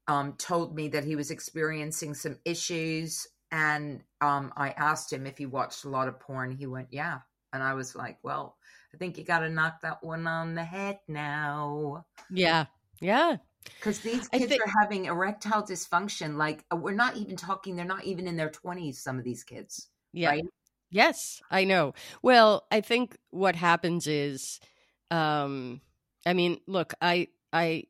um, 0.08 0.34
told 0.36 0.74
me 0.74 0.88
that 0.88 1.04
he 1.04 1.16
was 1.16 1.30
experiencing 1.30 2.14
some 2.14 2.38
issues 2.44 3.26
and 3.50 4.02
um, 4.20 4.52
i 4.56 4.70
asked 4.70 5.12
him 5.12 5.26
if 5.26 5.38
he 5.38 5.46
watched 5.46 5.84
a 5.84 5.88
lot 5.88 6.08
of 6.08 6.18
porn 6.20 6.50
he 6.50 6.66
went 6.66 6.88
yeah. 6.90 7.18
And 7.52 7.62
i 7.62 7.74
was 7.74 7.94
like 7.94 8.18
well 8.22 8.56
i 8.94 8.96
think 8.96 9.16
you 9.16 9.24
got 9.24 9.40
to 9.40 9.50
knock 9.50 9.80
that 9.82 10.02
one 10.02 10.26
on 10.26 10.54
the 10.54 10.64
head 10.64 10.98
now. 11.08 12.04
Yeah. 12.30 12.66
Yeah 13.00 13.36
because 13.64 14.00
these 14.00 14.28
kids 14.28 14.46
think, 14.46 14.62
are 14.62 14.72
having 14.82 15.06
erectile 15.06 15.62
dysfunction. 15.62 16.36
Like 16.36 16.64
uh, 16.72 16.76
we're 16.76 16.94
not 16.94 17.16
even 17.16 17.36
talking; 17.36 17.76
they're 17.76 17.84
not 17.84 18.04
even 18.04 18.26
in 18.26 18.36
their 18.36 18.50
twenties. 18.50 19.02
Some 19.02 19.18
of 19.18 19.24
these 19.24 19.44
kids, 19.44 19.88
yeah. 20.12 20.30
Right? 20.30 20.44
Yes, 20.90 21.40
I 21.50 21.64
know. 21.64 21.94
Well, 22.22 22.66
I 22.70 22.82
think 22.82 23.16
what 23.30 23.56
happens 23.56 24.06
is, 24.06 24.60
um, 25.10 25.80
I 26.26 26.34
mean, 26.34 26.58
look, 26.66 26.92
I 27.00 27.28
I 27.52 27.84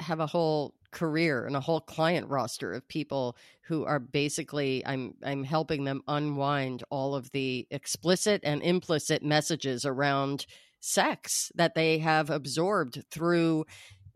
have 0.00 0.20
a 0.20 0.26
whole 0.26 0.74
career 0.90 1.46
and 1.46 1.54
a 1.54 1.60
whole 1.60 1.80
client 1.80 2.28
roster 2.28 2.72
of 2.72 2.88
people 2.88 3.36
who 3.62 3.84
are 3.84 4.00
basically 4.00 4.84
I'm 4.84 5.14
I'm 5.22 5.44
helping 5.44 5.84
them 5.84 6.02
unwind 6.08 6.82
all 6.90 7.14
of 7.14 7.30
the 7.30 7.66
explicit 7.70 8.40
and 8.44 8.62
implicit 8.62 9.22
messages 9.22 9.84
around 9.84 10.46
sex 10.80 11.52
that 11.54 11.74
they 11.74 11.98
have 11.98 12.30
absorbed 12.30 13.04
through 13.10 13.66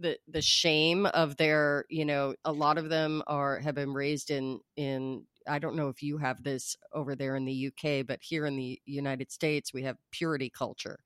the 0.04 0.18
the 0.28 0.42
shame 0.42 1.06
of 1.06 1.36
their 1.38 1.86
you 1.88 2.04
know 2.04 2.34
a 2.44 2.52
lot 2.52 2.76
of 2.76 2.90
them 2.90 3.22
are 3.26 3.58
have 3.58 3.74
been 3.74 3.94
raised 3.94 4.30
in 4.30 4.60
in 4.76 5.24
I 5.48 5.58
don't 5.58 5.76
know 5.76 5.88
if 5.88 6.02
you 6.02 6.18
have 6.18 6.42
this 6.42 6.76
over 6.92 7.16
there 7.16 7.36
in 7.36 7.46
the 7.46 7.68
UK 7.68 8.06
but 8.06 8.18
here 8.22 8.44
in 8.44 8.54
the 8.56 8.78
United 8.84 9.32
States 9.32 9.72
we 9.72 9.82
have 9.84 9.96
purity 10.10 10.50
culture 10.50 11.00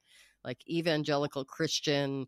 like 0.44 0.58
evangelical 0.68 1.44
Christian 1.44 2.26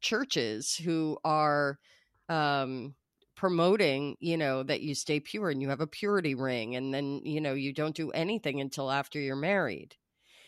churches 0.00 0.76
who 0.76 1.18
are 1.24 1.80
um 2.28 2.94
promoting 3.34 4.16
you 4.20 4.36
know 4.36 4.62
that 4.62 4.82
you 4.82 4.94
stay 4.94 5.18
pure 5.18 5.50
and 5.50 5.60
you 5.60 5.68
have 5.68 5.80
a 5.80 5.86
purity 5.86 6.36
ring 6.36 6.76
and 6.76 6.94
then 6.94 7.20
you 7.24 7.40
know 7.40 7.54
you 7.54 7.72
don't 7.72 7.96
do 7.96 8.12
anything 8.12 8.60
until 8.60 8.88
after 8.88 9.18
you're 9.18 9.34
married 9.34 9.96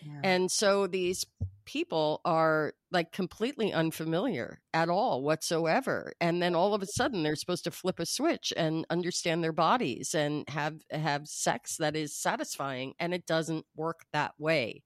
yeah. 0.01 0.21
and 0.23 0.49
so 0.49 0.87
these 0.87 1.27
people 1.67 2.21
are 2.25 2.73
like 2.93 3.11
completely 3.13 3.73
unfamiliar 3.73 4.61
at 4.73 4.89
all 4.89 5.23
whatsoever 5.23 6.13
and 6.21 6.41
then 6.41 6.55
all 6.55 6.73
of 6.73 6.81
a 6.81 6.87
sudden 6.87 7.23
they're 7.23 7.35
supposed 7.35 7.65
to 7.65 7.71
flip 7.71 7.99
a 7.99 8.07
switch 8.07 8.53
and 8.57 8.87
understand 8.89 9.43
their 9.43 9.53
bodies 9.53 10.15
and 10.15 10.49
have 10.49 10.81
have 10.91 11.27
sex 11.27 11.77
that 11.77 11.97
is 11.97 12.17
satisfying 12.17 12.95
and 13.01 13.13
it 13.13 13.27
doesn't 13.27 13.67
work 13.75 14.07
that 14.13 14.33
way. 14.39 14.83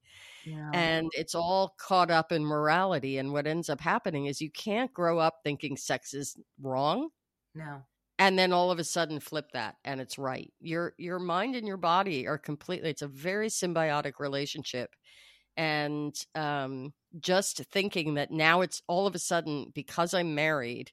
Yeah. 0.46 0.70
and 0.72 1.10
it's 1.12 1.34
all 1.34 1.74
caught 1.78 2.10
up 2.10 2.32
in 2.32 2.44
morality 2.44 3.18
and 3.18 3.30
what 3.30 3.46
ends 3.46 3.68
up 3.68 3.80
happening 3.80 4.24
is 4.24 4.40
you 4.40 4.50
can't 4.50 4.92
grow 4.94 5.18
up 5.18 5.40
thinking 5.44 5.76
sex 5.76 6.14
is 6.14 6.34
wrong 6.62 7.10
no. 7.54 7.82
and 8.18 8.38
then 8.38 8.50
all 8.50 8.70
of 8.70 8.78
a 8.78 8.84
sudden 8.84 9.20
flip 9.20 9.50
that 9.52 9.76
and 9.84 10.00
it's 10.00 10.18
right. 10.18 10.50
Your 10.60 10.94
your 10.96 11.18
mind 11.18 11.56
and 11.56 11.66
your 11.66 11.76
body 11.76 12.26
are 12.26 12.38
completely 12.38 12.88
it's 12.88 13.02
a 13.02 13.08
very 13.08 13.48
symbiotic 13.48 14.14
relationship 14.18 14.96
and 15.56 16.14
um, 16.34 16.92
just 17.20 17.58
thinking 17.72 18.14
that 18.14 18.30
now 18.30 18.60
it's 18.60 18.82
all 18.86 19.06
of 19.06 19.14
a 19.14 19.18
sudden 19.18 19.70
because 19.74 20.14
I'm 20.14 20.34
married, 20.34 20.92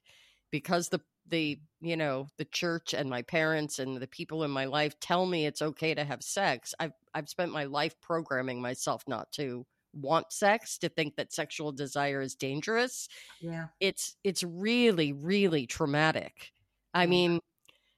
because 0.50 0.88
the 0.88 1.00
the 1.30 1.58
you 1.80 1.96
know 1.96 2.26
the 2.38 2.44
church 2.44 2.94
and 2.94 3.08
my 3.08 3.22
parents 3.22 3.78
and 3.78 3.98
the 3.98 4.06
people 4.06 4.44
in 4.44 4.50
my 4.50 4.64
life 4.64 4.98
tell 5.00 5.26
me 5.26 5.46
it's 5.46 5.62
okay 5.62 5.94
to 5.94 6.04
have 6.04 6.22
sex. 6.22 6.74
I've 6.78 6.92
I've 7.14 7.28
spent 7.28 7.52
my 7.52 7.64
life 7.64 7.94
programming 8.00 8.60
myself 8.60 9.04
not 9.06 9.30
to 9.32 9.66
want 9.94 10.32
sex 10.32 10.78
to 10.78 10.88
think 10.88 11.16
that 11.16 11.32
sexual 11.32 11.72
desire 11.72 12.20
is 12.20 12.34
dangerous. 12.34 13.08
Yeah. 13.40 13.66
It's 13.80 14.16
it's 14.24 14.42
really 14.42 15.12
really 15.12 15.66
traumatic. 15.66 16.52
I 16.94 17.06
mean 17.06 17.40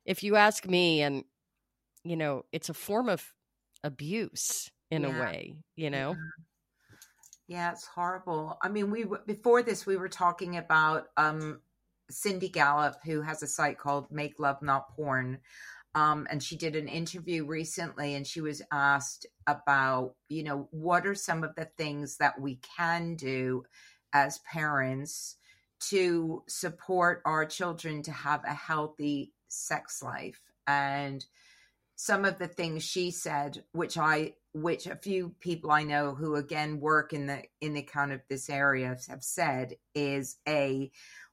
if 0.05 0.23
you 0.23 0.37
ask 0.37 0.67
me 0.67 1.03
and 1.03 1.25
you 2.05 2.17
know 2.17 2.45
it's 2.53 2.69
a 2.69 2.75
form 2.75 3.09
of 3.09 3.25
abuse 3.85 4.71
in 4.91 5.03
yeah. 5.03 5.17
a 5.17 5.21
way 5.21 5.55
you 5.77 5.89
know 5.91 6.17
yeah. 7.51 7.73
It's 7.73 7.85
horrible. 7.85 8.57
I 8.63 8.69
mean, 8.69 8.91
we 8.93 9.05
before 9.27 9.63
this 9.63 9.85
we 9.85 9.97
were 9.97 10.09
talking 10.09 10.57
about 10.57 11.09
um, 11.17 11.61
Cindy 12.09 12.49
Gallop, 12.49 12.95
who 13.05 13.23
has 13.23 13.43
a 13.43 13.49
site 13.49 13.77
called 13.77 14.11
Make 14.11 14.39
Love 14.39 14.63
Not 14.63 14.95
Porn, 14.95 15.41
Um, 15.95 16.27
and 16.31 16.43
she 16.43 16.57
did 16.57 16.77
an 16.77 16.87
interview 16.87 17.45
recently 17.45 18.15
and 18.15 18.27
she 18.27 18.41
was 18.41 18.63
asked 18.71 19.27
about, 19.47 20.15
you 20.29 20.45
know, 20.45 20.69
what 20.71 21.07
are 21.07 21.17
some 21.17 21.43
of 21.43 21.55
the 21.57 21.65
things 21.77 22.19
that 22.19 22.41
we 22.41 22.61
can 22.77 23.17
do 23.17 23.65
as 24.13 24.39
parents 24.39 25.37
to 25.89 26.45
support 26.49 27.23
our 27.25 27.45
children 27.45 28.03
to 28.03 28.13
have 28.13 28.45
a 28.45 28.55
healthy 28.55 29.33
sex 29.49 30.03
life. 30.03 30.41
And 30.67 31.25
some 31.97 32.25
of 32.25 32.39
the 32.39 32.49
things 32.49 32.85
she 32.85 33.11
said, 33.11 33.65
which 33.73 33.99
I 33.99 34.35
which 34.53 34.87
a 34.87 34.97
few 34.97 35.35
people 35.41 35.71
I 35.71 35.85
know 35.85 36.15
who 36.15 36.35
again 36.35 36.81
work 36.81 37.13
in 37.13 37.27
the 37.27 37.43
in 37.61 37.75
the 37.75 37.83
kind 37.83 38.13
of 38.13 38.21
this 38.29 38.51
area 38.51 38.97
have 39.09 39.23
said 39.23 39.77
is 39.95 40.39
a 40.49 40.91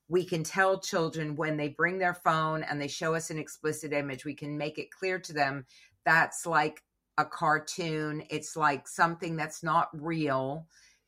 we 0.10 0.24
can 0.24 0.44
tell 0.44 0.80
children 0.80 1.36
when 1.36 1.58
they 1.58 1.70
bring 1.70 1.98
their 1.98 2.14
phone 2.14 2.64
and 2.64 2.82
they 2.82 2.88
show 2.88 3.14
us 3.14 3.30
an 3.30 3.38
explicit 3.38 3.92
image, 3.92 4.24
we 4.24 4.34
can 4.34 4.58
make 4.58 4.78
it 4.78 4.92
clear 4.92 5.20
to 5.20 5.34
them 5.34 5.66
that's 6.06 6.46
like 6.46 6.82
a 7.18 7.26
cartoon. 7.26 8.24
It's 8.30 8.56
like 8.56 8.88
something 8.88 9.36
that's 9.36 9.64
not 9.64 9.90
real. 9.94 10.68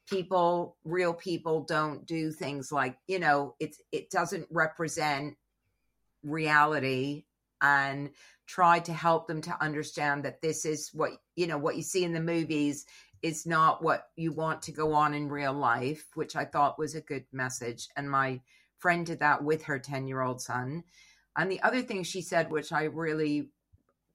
People, 0.09 0.75
real 0.83 1.13
people 1.13 1.63
don't 1.63 2.05
do 2.05 2.31
things 2.31 2.71
like, 2.71 2.97
you 3.07 3.19
know, 3.19 3.55
it's 3.59 3.81
it 3.91 4.09
doesn't 4.09 4.47
represent 4.51 5.35
reality 6.23 7.23
and 7.61 8.09
try 8.45 8.79
to 8.79 8.93
help 8.93 9.27
them 9.27 9.41
to 9.41 9.61
understand 9.61 10.23
that 10.25 10.41
this 10.41 10.65
is 10.65 10.89
what 10.93 11.11
you 11.35 11.47
know 11.47 11.57
what 11.57 11.75
you 11.75 11.83
see 11.83 12.03
in 12.03 12.13
the 12.13 12.19
movies 12.19 12.85
is 13.21 13.45
not 13.45 13.83
what 13.83 14.07
you 14.15 14.31
want 14.31 14.61
to 14.61 14.71
go 14.71 14.93
on 14.93 15.13
in 15.13 15.29
real 15.29 15.53
life 15.53 16.07
which 16.15 16.35
i 16.35 16.45
thought 16.45 16.79
was 16.79 16.95
a 16.95 17.01
good 17.01 17.25
message. 17.31 17.87
And 17.95 18.09
my 18.09 18.41
friend 18.77 19.05
did 19.05 19.19
that 19.19 19.43
with 19.43 19.63
her 19.63 19.77
10 19.77 20.07
year 20.07 20.21
old 20.21 20.41
son. 20.41 20.83
And 21.35 21.51
the 21.51 21.61
other 21.61 21.81
thing 21.81 22.03
she 22.03 22.21
said 22.21 22.49
which 22.49 22.71
i 22.71 22.83
really 22.83 23.49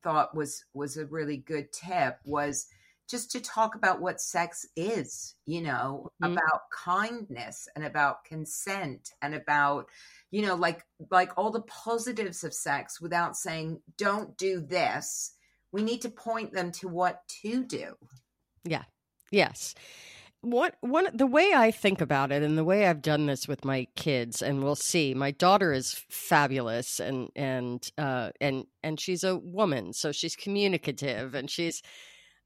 thought 0.02 0.34
was 0.34 0.64
was 0.74 0.96
a 0.96 1.06
really 1.06 1.38
good 1.38 1.72
tip 1.72 2.18
was 2.24 2.66
just 3.08 3.30
to 3.32 3.40
talk 3.40 3.74
about 3.74 4.00
what 4.00 4.20
sex 4.20 4.66
is 4.76 5.34
you 5.46 5.60
know 5.60 6.10
mm-hmm. 6.22 6.32
about 6.32 6.62
kindness 6.72 7.68
and 7.76 7.84
about 7.84 8.24
consent 8.24 9.10
and 9.22 9.34
about 9.34 9.86
you 10.30 10.42
know 10.42 10.54
like 10.54 10.84
like 11.10 11.32
all 11.36 11.50
the 11.50 11.62
positives 11.62 12.44
of 12.44 12.54
sex 12.54 13.00
without 13.00 13.36
saying 13.36 13.80
don't 13.96 14.36
do 14.36 14.60
this. 14.60 15.32
We 15.72 15.82
need 15.82 16.02
to 16.02 16.10
point 16.10 16.52
them 16.52 16.70
to 16.72 16.88
what 16.88 17.20
to 17.42 17.64
do. 17.64 17.94
Yeah. 18.64 18.84
Yes. 19.30 19.74
What 20.40 20.76
one 20.80 21.08
the 21.14 21.26
way 21.26 21.52
I 21.54 21.70
think 21.70 22.00
about 22.00 22.30
it 22.30 22.42
and 22.42 22.58
the 22.58 22.64
way 22.64 22.86
I've 22.86 23.00
done 23.00 23.26
this 23.26 23.48
with 23.48 23.64
my 23.64 23.86
kids 23.96 24.42
and 24.42 24.62
we'll 24.62 24.76
see 24.76 25.14
my 25.14 25.30
daughter 25.30 25.72
is 25.72 26.02
fabulous 26.10 27.00
and 27.00 27.30
and 27.34 27.90
uh 27.96 28.30
and 28.40 28.66
and 28.82 29.00
she's 29.00 29.24
a 29.24 29.38
woman 29.38 29.94
so 29.94 30.12
she's 30.12 30.36
communicative 30.36 31.34
and 31.34 31.50
she's 31.50 31.82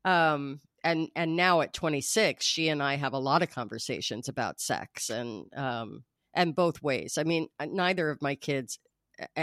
um 0.09 0.61
and 0.85 1.09
and 1.17 1.37
now 1.37 1.61
at 1.61 1.73
26 1.73 2.45
she 2.45 2.69
and 2.69 2.83
I 2.83 2.95
have 2.95 3.13
a 3.13 3.19
lot 3.19 3.43
of 3.43 3.51
conversations 3.51 4.29
about 4.29 4.61
sex 4.61 5.11
and 5.11 5.47
um 5.57 6.05
and 6.39 6.55
both 6.55 6.83
ways. 6.83 7.19
I 7.19 7.25
mean, 7.25 7.49
uh, 7.59 7.67
neither 7.67 8.11
of 8.11 8.23
my 8.23 8.37
kids, 8.37 8.79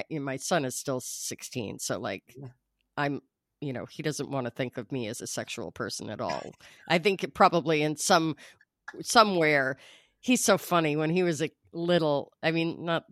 my 0.09 0.37
son 0.37 0.63
is 0.63 0.75
still 0.75 1.01
16. 1.01 1.79
So, 1.79 1.99
like, 1.99 2.23
yeah. 2.37 2.47
I'm, 2.95 3.21
you 3.59 3.73
know, 3.73 3.85
he 3.85 4.01
doesn't 4.01 4.31
want 4.31 4.45
to 4.45 4.51
think 4.51 4.77
of 4.77 4.91
me 4.93 5.07
as 5.07 5.19
a 5.19 5.27
sexual 5.27 5.71
person 5.71 6.09
at 6.09 6.21
all. 6.21 6.53
I 6.87 6.99
think 6.99 7.33
probably 7.33 7.81
in 7.81 7.97
some, 7.97 8.37
somewhere, 9.01 9.77
he's 10.21 10.43
so 10.43 10.57
funny 10.57 10.95
when 10.95 11.09
he 11.09 11.23
was 11.23 11.41
a 11.41 11.51
little, 11.73 12.31
I 12.41 12.51
mean, 12.51 12.85
not 12.85 13.03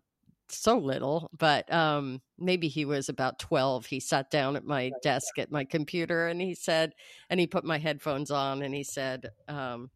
so 0.58 0.78
little, 0.78 1.30
but 1.38 1.72
um, 1.74 2.22
maybe 2.38 2.68
he 2.68 2.86
was 2.86 3.10
about 3.10 3.40
12. 3.40 3.86
He 3.86 4.00
sat 4.00 4.30
down 4.30 4.56
at 4.56 4.66
my 4.66 4.92
desk 5.02 5.38
at 5.38 5.52
my 5.52 5.66
computer 5.66 6.28
and 6.28 6.42
he 6.42 6.56
said, 6.56 6.94
and 7.30 7.39
he 7.39 7.48
put 7.48 7.63
my 7.66 7.78
headphones 7.78 8.32
on 8.32 8.62
and 8.62 8.74
he 8.74 8.84
said, 8.84 9.30
um, 9.48 9.89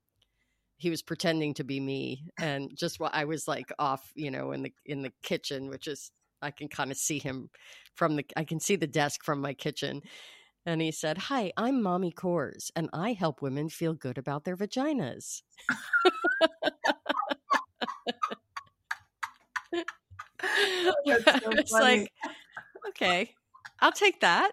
he 0.77 0.89
was 0.89 1.01
pretending 1.01 1.53
to 1.55 1.63
be 1.63 1.79
me 1.79 2.25
and 2.39 2.71
just 2.75 2.99
what 2.99 3.13
I 3.13 3.25
was 3.25 3.47
like 3.47 3.71
off, 3.79 4.11
you 4.15 4.29
know, 4.31 4.51
in 4.51 4.63
the 4.63 4.73
in 4.85 5.01
the 5.01 5.11
kitchen, 5.23 5.69
which 5.69 5.87
is 5.87 6.11
I 6.41 6.51
can 6.51 6.67
kind 6.67 6.91
of 6.91 6.97
see 6.97 7.19
him 7.19 7.49
from 7.95 8.15
the 8.15 8.25
I 8.37 8.43
can 8.43 8.59
see 8.59 8.75
the 8.75 8.87
desk 8.87 9.23
from 9.23 9.41
my 9.41 9.53
kitchen. 9.53 10.01
And 10.65 10.81
he 10.81 10.91
said, 10.91 11.17
"Hi, 11.17 11.51
I'm 11.57 11.81
Mommy 11.81 12.11
Coors, 12.11 12.71
and 12.75 12.89
I 12.93 13.13
help 13.13 13.41
women 13.41 13.69
feel 13.69 13.93
good 13.93 14.17
about 14.17 14.43
their 14.43 14.57
vaginas." 14.57 15.41
so 21.05 21.51
it's 21.51 21.71
like, 21.71 22.11
okay, 22.89 23.33
I'll 23.79 23.91
take 23.91 24.21
that. 24.21 24.51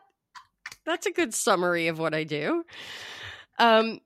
That's 0.87 1.07
a 1.07 1.13
good 1.13 1.33
summary 1.33 1.89
of 1.89 1.99
what 1.99 2.15
I 2.15 2.25
do. 2.25 2.65
Um, 3.59 4.01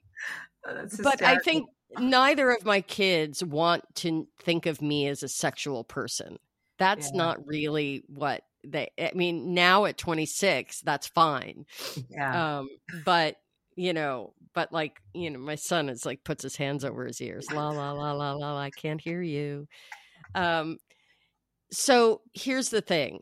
oh, 0.66 0.87
but 1.03 1.22
I 1.22 1.38
think 1.38 1.68
neither 1.98 2.51
of 2.51 2.64
my 2.64 2.81
kids 2.81 3.42
want 3.42 3.83
to 3.96 4.29
think 4.40 4.66
of 4.66 4.83
me 4.83 5.09
as 5.09 5.22
a 5.22 5.29
sexual 5.29 5.85
person. 5.85 6.38
That's 6.79 7.11
yeah. 7.12 7.18
not 7.18 7.46
really 7.46 8.05
what 8.07 8.42
they 8.64 8.90
I 8.98 9.12
mean, 9.14 9.55
now 9.55 9.85
at 9.87 9.98
26, 9.98 10.83
that's 10.83 11.07
fine. 11.07 11.66
Yeah. 12.11 12.59
Um, 12.59 12.68
but 13.05 13.37
you 13.77 13.92
know, 13.92 14.35
but 14.55 14.72
like, 14.72 15.01
you 15.14 15.31
know, 15.31 15.38
my 15.38 15.55
son 15.55 15.88
is 15.88 16.05
like 16.05 16.24
puts 16.24 16.42
his 16.42 16.57
hands 16.57 16.85
over 16.85 17.07
his 17.07 17.20
ears. 17.20 17.46
la, 17.53 17.70
La 17.70 17.92
la 17.92 18.12
la 18.12 18.33
la 18.33 18.53
la, 18.53 18.59
I 18.59 18.70
can't 18.70 19.01
hear 19.01 19.22
you. 19.22 19.66
Um 20.35 20.79
so 21.71 22.23
here's 22.35 22.71
the 22.71 22.81
thing. 22.81 23.21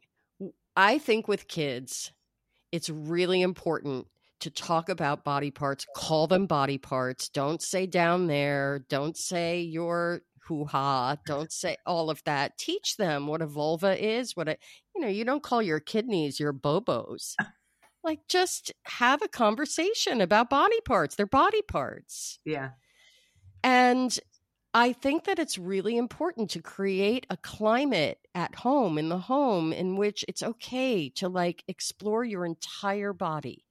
I 0.77 0.99
think 0.99 1.29
with 1.29 1.49
kids, 1.49 2.13
it's 2.73 2.91
really 2.91 3.43
important 3.43 4.07
to 4.41 4.51
talk 4.51 4.89
about 4.89 5.25
body 5.25 5.51
parts, 5.51 5.87
call 5.97 6.27
them 6.27 6.47
body 6.47 6.79
parts. 6.79 7.29
Don't 7.29 7.63
say 7.63 7.87
down 7.87 8.27
there. 8.27 8.85
Don't 8.89 9.17
say 9.17 9.61
your 9.63 10.21
hoo 10.47 10.65
ha. 10.65 11.17
Don't 11.27 11.51
say 11.51 11.77
all 11.87 12.11
of 12.11 12.23
that. 12.25 12.59
Teach 12.59 12.97
them 12.97 13.27
what 13.27 13.43
a 13.43 13.47
vulva 13.47 14.03
is. 14.03 14.37
What 14.37 14.49
a, 14.49 14.57
you 14.95 15.01
know, 15.01 15.09
you 15.09 15.25
don't 15.25 15.43
call 15.43 15.63
your 15.63 15.81
kidneys 15.81 16.39
your 16.39 16.53
bobos. 16.53 17.35
like 18.05 18.21
just 18.29 18.73
have 18.85 19.21
a 19.23 19.29
conversation 19.29 20.21
about 20.21 20.49
body 20.51 20.81
parts. 20.83 21.17
They're 21.17 21.27
body 21.27 21.63
parts. 21.63 22.39
Yeah. 22.45 22.71
And 23.65 24.17
I 24.79 24.93
think 24.93 25.25
that 25.25 25.39
it's 25.39 25.57
really 25.57 25.97
important 25.97 26.51
to 26.51 26.61
create 26.61 27.27
a 27.31 27.39
climate 27.39 28.19
at 28.35 28.55
home, 28.57 28.99
in 28.99 29.09
the 29.09 29.19
home, 29.19 29.73
in 29.73 29.97
which 29.97 30.23
it's 30.29 30.43
okay 30.43 31.09
to 31.17 31.31
like 31.31 31.65
explore 31.67 32.25
your 32.25 32.45
entire 32.45 33.15
body 33.15 33.65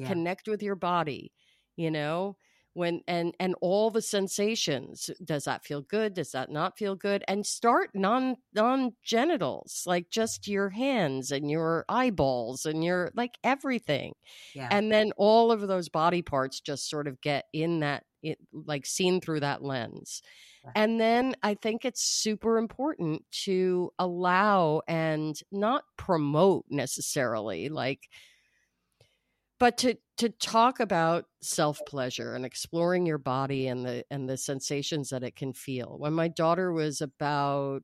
yeah. 0.00 0.08
connect 0.08 0.48
with 0.48 0.62
your 0.62 0.74
body 0.74 1.32
you 1.76 1.90
know 1.90 2.36
when 2.74 3.00
and 3.08 3.34
and 3.40 3.54
all 3.60 3.90
the 3.90 4.02
sensations 4.02 5.10
does 5.24 5.44
that 5.44 5.64
feel 5.64 5.82
good? 5.82 6.14
Does 6.14 6.32
that 6.32 6.50
not 6.50 6.78
feel 6.78 6.94
good? 6.94 7.24
And 7.28 7.44
start 7.44 7.90
non 7.94 8.36
non 8.54 8.92
genitals 9.02 9.82
like 9.86 10.10
just 10.10 10.48
your 10.48 10.68
hands 10.68 11.30
and 11.30 11.50
your 11.50 11.84
eyeballs 11.88 12.66
and 12.66 12.84
your 12.84 13.10
like 13.14 13.36
everything. 13.44 14.14
Yeah. 14.54 14.68
and 14.70 14.90
then 14.90 15.12
all 15.16 15.52
of 15.52 15.66
those 15.66 15.88
body 15.88 16.22
parts 16.22 16.60
just 16.60 16.88
sort 16.88 17.06
of 17.06 17.20
get 17.20 17.46
in 17.52 17.80
that 17.80 18.04
it, 18.22 18.38
like 18.52 18.86
seen 18.86 19.20
through 19.20 19.40
that 19.40 19.62
lens. 19.62 20.22
And 20.74 21.00
then 21.00 21.34
I 21.42 21.54
think 21.54 21.84
it's 21.84 22.02
super 22.02 22.58
important 22.58 23.24
to 23.44 23.92
allow 23.98 24.82
and 24.86 25.40
not 25.50 25.84
promote 25.96 26.66
necessarily 26.68 27.70
like 27.70 28.08
but 29.60 29.76
to 29.78 29.96
to 30.16 30.30
talk 30.30 30.80
about 30.80 31.26
self 31.42 31.80
pleasure 31.86 32.34
and 32.34 32.44
exploring 32.44 33.06
your 33.06 33.18
body 33.18 33.68
and 33.68 33.86
the 33.86 34.04
and 34.10 34.28
the 34.28 34.36
sensations 34.36 35.10
that 35.10 35.22
it 35.22 35.36
can 35.36 35.52
feel. 35.52 35.96
When 35.98 36.14
my 36.14 36.26
daughter 36.26 36.72
was 36.72 37.00
about 37.00 37.82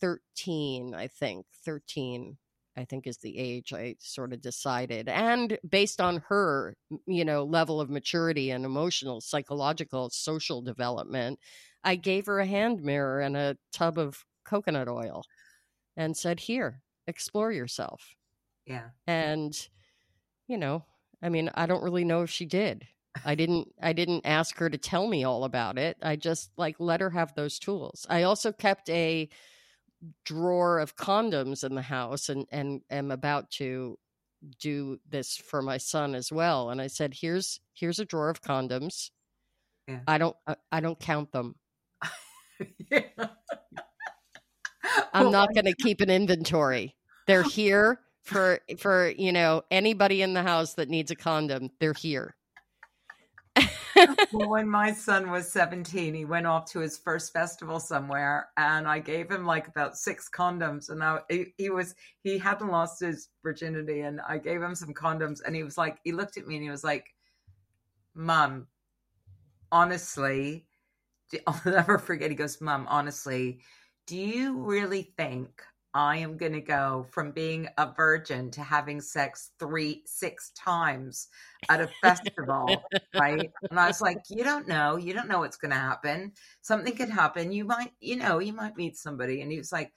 13, 0.00 0.94
I 0.94 1.06
think, 1.06 1.46
13 1.64 2.36
I 2.76 2.84
think 2.84 3.06
is 3.06 3.18
the 3.18 3.38
age 3.38 3.72
I 3.72 3.94
sort 4.00 4.32
of 4.32 4.40
decided. 4.40 5.08
And 5.08 5.58
based 5.68 6.00
on 6.00 6.24
her, 6.28 6.76
you 7.06 7.24
know, 7.24 7.44
level 7.44 7.80
of 7.80 7.88
maturity 7.88 8.50
and 8.50 8.64
emotional, 8.64 9.20
psychological, 9.20 10.10
social 10.10 10.60
development, 10.60 11.38
I 11.84 11.94
gave 11.94 12.26
her 12.26 12.40
a 12.40 12.46
hand 12.46 12.82
mirror 12.82 13.20
and 13.20 13.36
a 13.36 13.56
tub 13.72 13.96
of 13.96 14.24
coconut 14.44 14.88
oil 14.88 15.22
and 15.96 16.16
said, 16.16 16.40
"Here, 16.40 16.82
explore 17.06 17.52
yourself." 17.52 18.16
Yeah. 18.66 18.90
And 19.06 19.56
you 20.48 20.58
know, 20.58 20.84
I 21.24 21.30
mean, 21.30 21.50
I 21.54 21.64
don't 21.64 21.82
really 21.82 22.04
know 22.04 22.22
if 22.22 22.30
she 22.30 22.44
did. 22.44 22.86
I 23.24 23.34
didn't 23.34 23.72
I 23.80 23.94
didn't 23.94 24.26
ask 24.26 24.58
her 24.58 24.68
to 24.68 24.76
tell 24.76 25.06
me 25.06 25.24
all 25.24 25.44
about 25.44 25.78
it. 25.78 25.96
I 26.02 26.16
just 26.16 26.50
like 26.56 26.76
let 26.78 27.00
her 27.00 27.10
have 27.10 27.34
those 27.34 27.58
tools. 27.58 28.06
I 28.10 28.24
also 28.24 28.52
kept 28.52 28.90
a 28.90 29.30
drawer 30.24 30.80
of 30.80 30.96
condoms 30.96 31.64
in 31.64 31.74
the 31.74 31.82
house 31.82 32.28
and 32.28 32.46
and 32.52 32.82
am 32.90 33.10
about 33.10 33.50
to 33.52 33.98
do 34.60 34.98
this 35.08 35.38
for 35.38 35.62
my 35.62 35.78
son 35.78 36.14
as 36.14 36.30
well 36.30 36.68
and 36.68 36.78
I 36.78 36.88
said 36.88 37.14
here's 37.18 37.60
here's 37.72 37.98
a 37.98 38.04
drawer 38.04 38.28
of 38.28 38.42
condoms. 38.42 39.10
Yeah. 39.88 40.00
I 40.06 40.18
don't 40.18 40.36
I, 40.46 40.56
I 40.72 40.80
don't 40.80 41.00
count 41.00 41.32
them. 41.32 41.54
I'm 45.14 45.30
not 45.30 45.54
going 45.54 45.64
to 45.72 45.74
keep 45.74 46.00
an 46.00 46.10
inventory. 46.10 46.96
They're 47.26 47.42
here 47.48 48.00
for 48.24 48.60
for 48.78 49.10
you 49.16 49.32
know 49.32 49.62
anybody 49.70 50.22
in 50.22 50.34
the 50.34 50.42
house 50.42 50.74
that 50.74 50.88
needs 50.88 51.10
a 51.10 51.16
condom 51.16 51.70
they're 51.78 51.92
here 51.92 52.34
well, 54.32 54.48
when 54.48 54.68
my 54.68 54.92
son 54.92 55.30
was 55.30 55.50
17, 55.52 56.14
he 56.14 56.24
went 56.24 56.46
off 56.46 56.70
to 56.72 56.80
his 56.80 56.98
first 56.98 57.32
festival 57.32 57.78
somewhere, 57.78 58.48
and 58.56 58.86
I 58.86 58.98
gave 58.98 59.30
him 59.30 59.46
like 59.46 59.68
about 59.68 59.96
six 59.96 60.28
condoms. 60.28 60.90
And 60.90 61.02
I, 61.02 61.20
he, 61.28 61.46
he 61.56 61.70
was, 61.70 61.94
he 62.22 62.38
hadn't 62.38 62.70
lost 62.70 63.00
his 63.00 63.28
virginity, 63.42 64.00
and 64.00 64.20
I 64.28 64.38
gave 64.38 64.62
him 64.62 64.74
some 64.74 64.94
condoms. 64.94 65.40
And 65.44 65.54
he 65.54 65.62
was 65.62 65.78
like, 65.78 65.98
he 66.04 66.12
looked 66.12 66.36
at 66.36 66.46
me 66.46 66.56
and 66.56 66.64
he 66.64 66.70
was 66.70 66.84
like, 66.84 67.06
Mom, 68.14 68.66
honestly, 69.70 70.66
I'll 71.46 71.60
never 71.64 71.98
forget. 71.98 72.30
He 72.30 72.36
goes, 72.36 72.60
Mom, 72.60 72.86
honestly, 72.88 73.60
do 74.06 74.16
you 74.16 74.62
really 74.62 75.14
think 75.16 75.62
I 75.94 76.16
am 76.16 76.36
going 76.36 76.52
to 76.54 76.60
go 76.60 77.06
from 77.12 77.30
being 77.30 77.68
a 77.78 77.92
virgin 77.96 78.50
to 78.52 78.62
having 78.62 79.00
sex 79.00 79.52
three, 79.60 80.02
six 80.06 80.50
times 80.50 81.28
at 81.68 81.80
a 81.80 81.88
festival, 82.02 82.68
right? 83.14 83.52
And 83.70 83.78
I 83.78 83.86
was 83.86 84.00
like, 84.00 84.18
you 84.28 84.42
don't 84.42 84.66
know. 84.66 84.96
You 84.96 85.14
don't 85.14 85.28
know 85.28 85.38
what's 85.38 85.56
going 85.56 85.70
to 85.70 85.76
happen. 85.76 86.32
Something 86.62 86.96
could 86.96 87.10
happen. 87.10 87.52
You 87.52 87.64
might, 87.64 87.92
you 88.00 88.16
know, 88.16 88.40
you 88.40 88.52
might 88.52 88.76
meet 88.76 88.96
somebody. 88.96 89.40
And 89.40 89.52
he 89.52 89.58
was 89.58 89.70
like, 89.70 89.92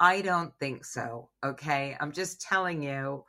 I 0.00 0.22
don't 0.22 0.52
think 0.58 0.86
so. 0.86 1.28
Okay. 1.44 1.94
I'm 2.00 2.12
just 2.12 2.40
telling 2.40 2.82
you. 2.82 3.24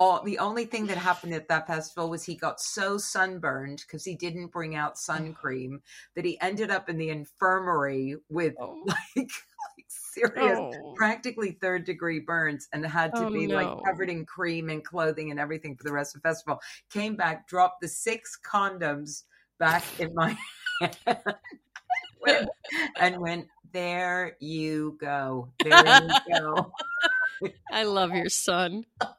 All, 0.00 0.20
the 0.24 0.40
only 0.40 0.64
thing 0.64 0.86
that 0.88 0.96
happened 0.96 1.32
at 1.32 1.46
that 1.46 1.68
festival 1.68 2.10
was 2.10 2.24
he 2.24 2.34
got 2.34 2.60
so 2.60 2.98
sunburned 2.98 3.84
because 3.86 4.04
he 4.04 4.16
didn't 4.16 4.50
bring 4.50 4.74
out 4.74 4.98
sun 4.98 5.28
oh. 5.30 5.40
cream 5.40 5.80
that 6.16 6.24
he 6.24 6.40
ended 6.40 6.72
up 6.72 6.88
in 6.88 6.98
the 6.98 7.10
infirmary 7.10 8.16
with 8.28 8.54
oh. 8.58 8.82
like 9.16 9.30
serious, 10.12 10.58
oh. 10.58 10.94
practically 10.96 11.52
third 11.52 11.84
degree 11.84 12.20
burns 12.20 12.68
and 12.72 12.84
had 12.84 13.14
to 13.14 13.26
oh, 13.26 13.30
be 13.30 13.46
no. 13.46 13.54
like 13.56 13.84
covered 13.84 14.10
in 14.10 14.24
cream 14.24 14.68
and 14.68 14.84
clothing 14.84 15.30
and 15.30 15.40
everything 15.40 15.76
for 15.76 15.84
the 15.84 15.92
rest 15.92 16.14
of 16.14 16.22
the 16.22 16.28
festival. 16.28 16.60
Came 16.90 17.16
back, 17.16 17.48
dropped 17.48 17.80
the 17.80 17.88
six 17.88 18.38
condoms 18.44 19.24
back 19.58 19.84
in 19.98 20.14
my 20.14 20.36
hand 22.26 22.48
and 22.96 23.18
went, 23.20 23.46
There 23.72 24.36
you 24.40 24.96
go. 25.00 25.48
There 25.62 26.02
you 26.02 26.34
go. 26.34 26.72
I 27.72 27.84
love 27.84 28.12
your 28.12 28.28
son. 28.28 28.84
yeah, 29.00 29.14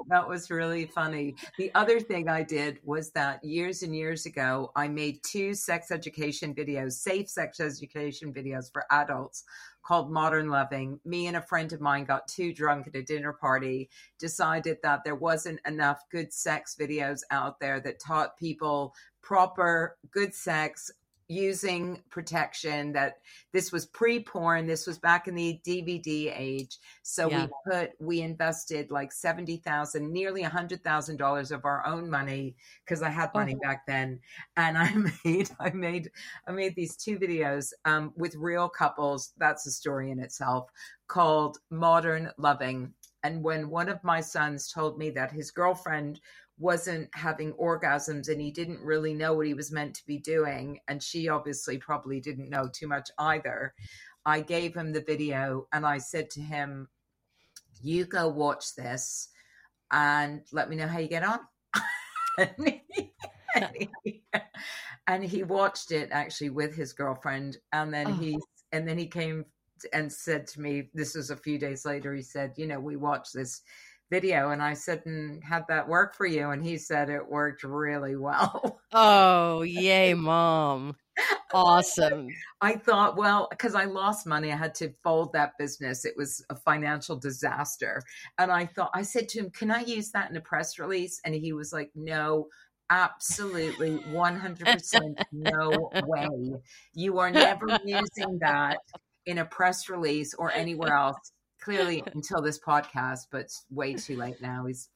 that 0.08 0.28
was 0.28 0.50
really 0.50 0.86
funny. 0.86 1.34
The 1.58 1.70
other 1.74 2.00
thing 2.00 2.28
I 2.28 2.42
did 2.42 2.78
was 2.84 3.10
that 3.12 3.44
years 3.44 3.82
and 3.82 3.94
years 3.94 4.26
ago, 4.26 4.72
I 4.76 4.88
made 4.88 5.22
two 5.22 5.54
sex 5.54 5.90
education 5.90 6.54
videos, 6.54 6.92
safe 6.92 7.28
sex 7.28 7.60
education 7.60 8.32
videos 8.32 8.72
for 8.72 8.84
adults 8.90 9.44
called 9.82 10.10
Modern 10.10 10.48
Loving. 10.48 11.00
Me 11.04 11.26
and 11.26 11.36
a 11.36 11.42
friend 11.42 11.72
of 11.72 11.80
mine 11.80 12.04
got 12.04 12.28
too 12.28 12.52
drunk 12.52 12.86
at 12.86 12.96
a 12.96 13.02
dinner 13.02 13.32
party, 13.32 13.90
decided 14.18 14.78
that 14.82 15.04
there 15.04 15.16
wasn't 15.16 15.60
enough 15.66 16.04
good 16.10 16.32
sex 16.32 16.76
videos 16.78 17.20
out 17.30 17.58
there 17.60 17.80
that 17.80 17.98
taught 17.98 18.36
people 18.36 18.94
proper 19.22 19.96
good 20.10 20.34
sex 20.34 20.90
using 21.32 22.02
protection 22.10 22.92
that 22.92 23.14
this 23.52 23.72
was 23.72 23.86
pre-porn 23.86 24.66
this 24.66 24.86
was 24.86 24.98
back 24.98 25.28
in 25.28 25.34
the 25.34 25.58
dvd 25.66 26.32
age 26.36 26.78
so 27.02 27.30
yeah. 27.30 27.46
we 27.46 27.72
put 27.72 27.90
we 28.00 28.20
invested 28.20 28.90
like 28.90 29.10
70000 29.12 30.12
nearly 30.12 30.42
$100000 30.42 31.50
of 31.50 31.64
our 31.64 31.86
own 31.86 32.10
money 32.10 32.54
because 32.84 33.02
i 33.02 33.08
had 33.08 33.32
money 33.34 33.56
oh. 33.56 33.60
back 33.62 33.86
then 33.86 34.20
and 34.56 34.76
i 34.76 34.92
made 35.24 35.50
i 35.58 35.70
made 35.70 36.10
i 36.46 36.52
made 36.52 36.74
these 36.76 36.96
two 36.96 37.18
videos 37.18 37.72
um, 37.84 38.12
with 38.16 38.34
real 38.34 38.68
couples 38.68 39.32
that's 39.38 39.66
a 39.66 39.70
story 39.70 40.10
in 40.10 40.18
itself 40.18 40.70
called 41.08 41.58
modern 41.70 42.30
loving 42.36 42.92
and 43.22 43.42
when 43.42 43.70
one 43.70 43.88
of 43.88 44.02
my 44.02 44.20
sons 44.20 44.70
told 44.70 44.98
me 44.98 45.10
that 45.10 45.30
his 45.30 45.50
girlfriend 45.50 46.20
wasn't 46.58 47.08
having 47.14 47.52
orgasms 47.54 48.28
and 48.28 48.40
he 48.40 48.50
didn't 48.50 48.80
really 48.80 49.14
know 49.14 49.34
what 49.34 49.46
he 49.46 49.54
was 49.54 49.72
meant 49.72 49.94
to 49.94 50.06
be 50.06 50.18
doing. 50.18 50.78
And 50.88 51.02
she 51.02 51.28
obviously 51.28 51.78
probably 51.78 52.20
didn't 52.20 52.50
know 52.50 52.68
too 52.72 52.86
much 52.86 53.08
either. 53.18 53.74
I 54.24 54.40
gave 54.40 54.74
him 54.74 54.92
the 54.92 55.00
video 55.00 55.66
and 55.72 55.84
I 55.84 55.98
said 55.98 56.30
to 56.30 56.40
him, 56.40 56.88
You 57.80 58.04
go 58.04 58.28
watch 58.28 58.74
this 58.76 59.28
and 59.90 60.42
let 60.52 60.70
me 60.70 60.76
know 60.76 60.86
how 60.86 60.98
you 60.98 61.08
get 61.08 61.24
on. 61.24 61.40
and, 62.38 62.50
he, 62.90 63.12
and, 63.54 63.68
he, 64.04 64.22
and, 65.06 65.24
he, 65.24 65.42
watched 65.42 65.90
it 65.90 66.10
actually 66.12 66.50
with 66.50 66.74
his 66.74 66.92
girlfriend. 66.92 67.56
And 67.72 67.92
then 67.92 68.08
oh. 68.08 68.12
he 68.14 68.38
and 68.72 68.88
then 68.88 68.98
he 68.98 69.06
came 69.06 69.44
and 69.92 70.12
said 70.12 70.46
to 70.46 70.60
me, 70.60 70.90
this 70.94 71.14
was 71.14 71.30
a 71.30 71.36
few 71.36 71.58
days 71.58 71.84
later, 71.84 72.14
he 72.14 72.22
said, 72.22 72.52
You 72.56 72.66
know, 72.66 72.80
we 72.80 72.96
watched 72.96 73.34
this 73.34 73.60
video 74.12 74.50
and 74.50 74.62
I 74.62 74.74
said, 74.74 75.02
mm, 75.04 75.06
and 75.06 75.42
had 75.42 75.64
that 75.68 75.88
work 75.88 76.14
for 76.14 76.26
you? 76.26 76.50
And 76.50 76.62
he 76.62 76.76
said 76.76 77.08
it 77.08 77.26
worked 77.26 77.64
really 77.64 78.14
well. 78.14 78.80
Oh, 78.92 79.62
yay, 79.62 80.14
mom. 80.30 80.96
Awesome. 81.54 82.28
I 82.62 82.76
thought, 82.76 83.18
well, 83.18 83.46
because 83.50 83.74
I 83.74 83.84
lost 83.84 84.26
money, 84.26 84.50
I 84.50 84.56
had 84.56 84.74
to 84.76 84.94
fold 85.04 85.34
that 85.34 85.52
business. 85.58 86.06
It 86.06 86.14
was 86.16 86.42
a 86.48 86.56
financial 86.56 87.14
disaster. 87.16 88.00
And 88.38 88.50
I 88.50 88.64
thought, 88.64 88.90
I 88.94 89.02
said 89.02 89.28
to 89.30 89.40
him, 89.40 89.50
Can 89.50 89.70
I 89.70 89.82
use 89.82 90.12
that 90.12 90.30
in 90.30 90.36
a 90.38 90.40
press 90.40 90.78
release? 90.78 91.20
And 91.26 91.34
he 91.34 91.52
was 91.52 91.70
like, 91.70 91.90
No, 91.94 92.46
absolutely 92.88 93.98
100% 93.98 95.22
no 95.30 95.90
way. 96.06 96.54
You 96.94 97.18
are 97.18 97.30
never 97.30 97.66
using 97.84 98.38
that 98.40 98.78
in 99.26 99.36
a 99.36 99.44
press 99.44 99.90
release 99.90 100.32
or 100.32 100.50
anywhere 100.50 100.96
else 100.96 101.32
clearly 101.62 102.02
until 102.14 102.42
this 102.42 102.58
podcast, 102.58 103.28
but 103.30 103.42
it's 103.42 103.64
way 103.70 103.94
too 103.94 104.16
late 104.16 104.40
now. 104.40 104.66
He's 104.66 104.88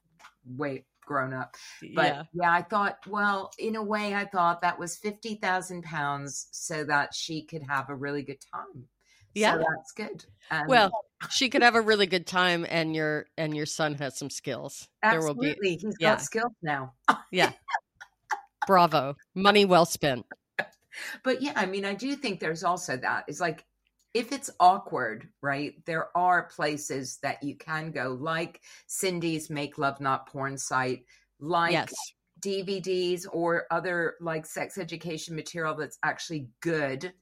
way 0.56 0.84
grown 1.06 1.32
up. 1.32 1.56
But 1.94 2.06
yeah. 2.06 2.22
yeah, 2.34 2.52
I 2.52 2.62
thought, 2.62 2.98
well, 3.06 3.50
in 3.58 3.76
a 3.76 3.82
way, 3.82 4.14
I 4.14 4.24
thought 4.24 4.60
that 4.60 4.78
was 4.78 4.96
50,000 4.96 5.82
pounds 5.82 6.48
so 6.50 6.84
that 6.84 7.14
she 7.14 7.42
could 7.42 7.62
have 7.62 7.88
a 7.88 7.94
really 7.94 8.22
good 8.22 8.42
time. 8.52 8.88
Yeah. 9.34 9.54
So 9.54 9.58
that's 9.58 9.92
good. 9.92 10.24
Um, 10.50 10.66
well, 10.66 10.90
she 11.30 11.48
could 11.48 11.62
have 11.62 11.74
a 11.74 11.80
really 11.80 12.06
good 12.06 12.26
time 12.26 12.66
and 12.68 12.94
your 12.94 13.26
and 13.36 13.54
your 13.54 13.66
son 13.66 13.94
has 13.96 14.18
some 14.18 14.30
skills. 14.30 14.88
Absolutely. 15.02 15.48
There 15.48 15.56
will 15.56 15.60
be 15.60 15.76
He's 15.76 15.96
yeah. 16.00 16.12
got 16.12 16.22
skills 16.22 16.52
now. 16.62 16.94
yeah. 17.30 17.52
Bravo. 18.66 19.14
Money 19.34 19.64
well 19.64 19.84
spent. 19.84 20.24
But 21.22 21.42
yeah, 21.42 21.52
I 21.54 21.66
mean, 21.66 21.84
I 21.84 21.92
do 21.92 22.16
think 22.16 22.40
there's 22.40 22.64
also 22.64 22.96
that. 22.96 23.24
It's 23.28 23.40
like 23.40 23.64
if 24.16 24.32
it's 24.32 24.48
awkward, 24.60 25.28
right, 25.42 25.74
there 25.84 26.08
are 26.16 26.44
places 26.44 27.18
that 27.22 27.42
you 27.42 27.54
can 27.54 27.90
go, 27.90 28.16
like 28.18 28.62
Cindy's 28.86 29.50
Make 29.50 29.76
Love 29.76 30.00
Not 30.00 30.26
Porn 30.26 30.56
site, 30.56 31.04
like 31.38 31.72
yes. 31.72 31.92
DVDs 32.40 33.26
or 33.30 33.66
other 33.70 34.14
like 34.22 34.46
sex 34.46 34.78
education 34.78 35.36
material 35.36 35.74
that's 35.74 35.98
actually 36.02 36.48
good, 36.62 37.12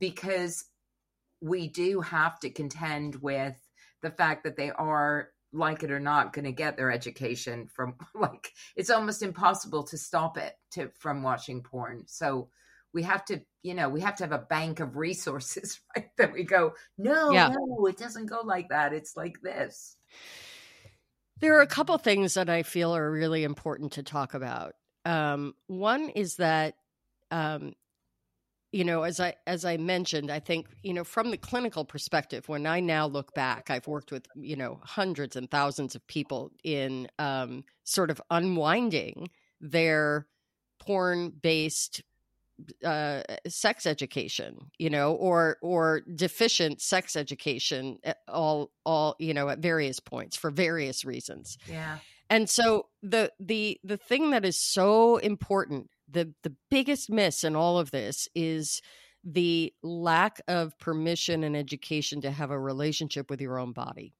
because 0.00 0.64
we 1.40 1.68
do 1.68 2.00
have 2.00 2.40
to 2.40 2.50
contend 2.50 3.14
with 3.22 3.54
the 4.02 4.10
fact 4.10 4.42
that 4.42 4.56
they 4.56 4.72
are 4.72 5.28
like 5.52 5.84
it 5.84 5.92
or 5.92 6.00
not 6.00 6.32
going 6.32 6.46
to 6.46 6.50
get 6.50 6.76
their 6.76 6.90
education 6.90 7.68
from 7.68 7.94
like 8.16 8.50
it's 8.74 8.90
almost 8.90 9.22
impossible 9.22 9.84
to 9.84 9.96
stop 9.96 10.36
it 10.36 10.54
to 10.72 10.90
from 10.98 11.22
watching 11.22 11.62
porn 11.62 12.02
so 12.08 12.48
we 12.94 13.02
have 13.02 13.24
to 13.26 13.40
you 13.62 13.74
know 13.74 13.88
we 13.88 14.00
have 14.00 14.16
to 14.16 14.24
have 14.24 14.32
a 14.32 14.38
bank 14.38 14.80
of 14.80 14.96
resources 14.96 15.80
right 15.96 16.08
that 16.16 16.32
we 16.32 16.44
go 16.44 16.72
no 16.96 17.32
yeah. 17.32 17.48
no 17.48 17.86
it 17.86 17.98
doesn't 17.98 18.26
go 18.26 18.40
like 18.42 18.68
that. 18.70 18.94
It's 18.94 19.16
like 19.16 19.42
this. 19.42 19.96
There 21.40 21.58
are 21.58 21.62
a 21.62 21.66
couple 21.66 21.98
things 21.98 22.34
that 22.34 22.48
i 22.48 22.62
feel 22.62 22.96
are 22.96 23.10
really 23.10 23.44
important 23.44 23.92
to 23.92 24.02
talk 24.02 24.32
about. 24.34 24.74
Um, 25.04 25.54
one 25.66 26.08
is 26.10 26.36
that 26.36 26.76
um, 27.30 27.74
you 28.72 28.84
know 28.84 29.02
as 29.02 29.20
i 29.20 29.34
as 29.46 29.64
i 29.64 29.76
mentioned 29.76 30.32
i 30.32 30.40
think 30.40 30.66
you 30.82 30.92
know 30.92 31.04
from 31.04 31.30
the 31.30 31.36
clinical 31.36 31.84
perspective 31.84 32.48
when 32.48 32.66
i 32.66 32.80
now 32.80 33.06
look 33.06 33.32
back 33.32 33.70
i've 33.70 33.86
worked 33.86 34.10
with 34.10 34.26
you 34.34 34.56
know 34.56 34.80
hundreds 34.82 35.36
and 35.36 35.48
thousands 35.48 35.94
of 35.94 36.04
people 36.08 36.50
in 36.64 37.06
um, 37.20 37.62
sort 37.84 38.10
of 38.10 38.20
unwinding 38.30 39.28
their 39.60 40.26
porn 40.80 41.30
based 41.30 42.02
uh, 42.84 43.22
sex 43.48 43.86
education, 43.86 44.70
you 44.78 44.90
know, 44.90 45.14
or 45.14 45.56
or 45.62 46.02
deficient 46.14 46.80
sex 46.80 47.16
education, 47.16 47.98
at 48.04 48.18
all 48.28 48.70
all 48.84 49.16
you 49.18 49.34
know 49.34 49.48
at 49.48 49.58
various 49.58 50.00
points 50.00 50.36
for 50.36 50.50
various 50.50 51.04
reasons. 51.04 51.58
Yeah. 51.66 51.98
And 52.30 52.48
so 52.48 52.86
the 53.02 53.32
the 53.38 53.78
the 53.84 53.96
thing 53.96 54.30
that 54.30 54.44
is 54.44 54.60
so 54.60 55.18
important, 55.18 55.90
the 56.08 56.32
the 56.42 56.54
biggest 56.70 57.10
miss 57.10 57.44
in 57.44 57.56
all 57.56 57.78
of 57.78 57.90
this 57.90 58.28
is 58.34 58.80
the 59.24 59.72
lack 59.82 60.40
of 60.48 60.78
permission 60.78 61.44
and 61.44 61.56
education 61.56 62.20
to 62.20 62.30
have 62.30 62.50
a 62.50 62.58
relationship 62.58 63.30
with 63.30 63.40
your 63.40 63.58
own 63.58 63.72
body. 63.72 64.14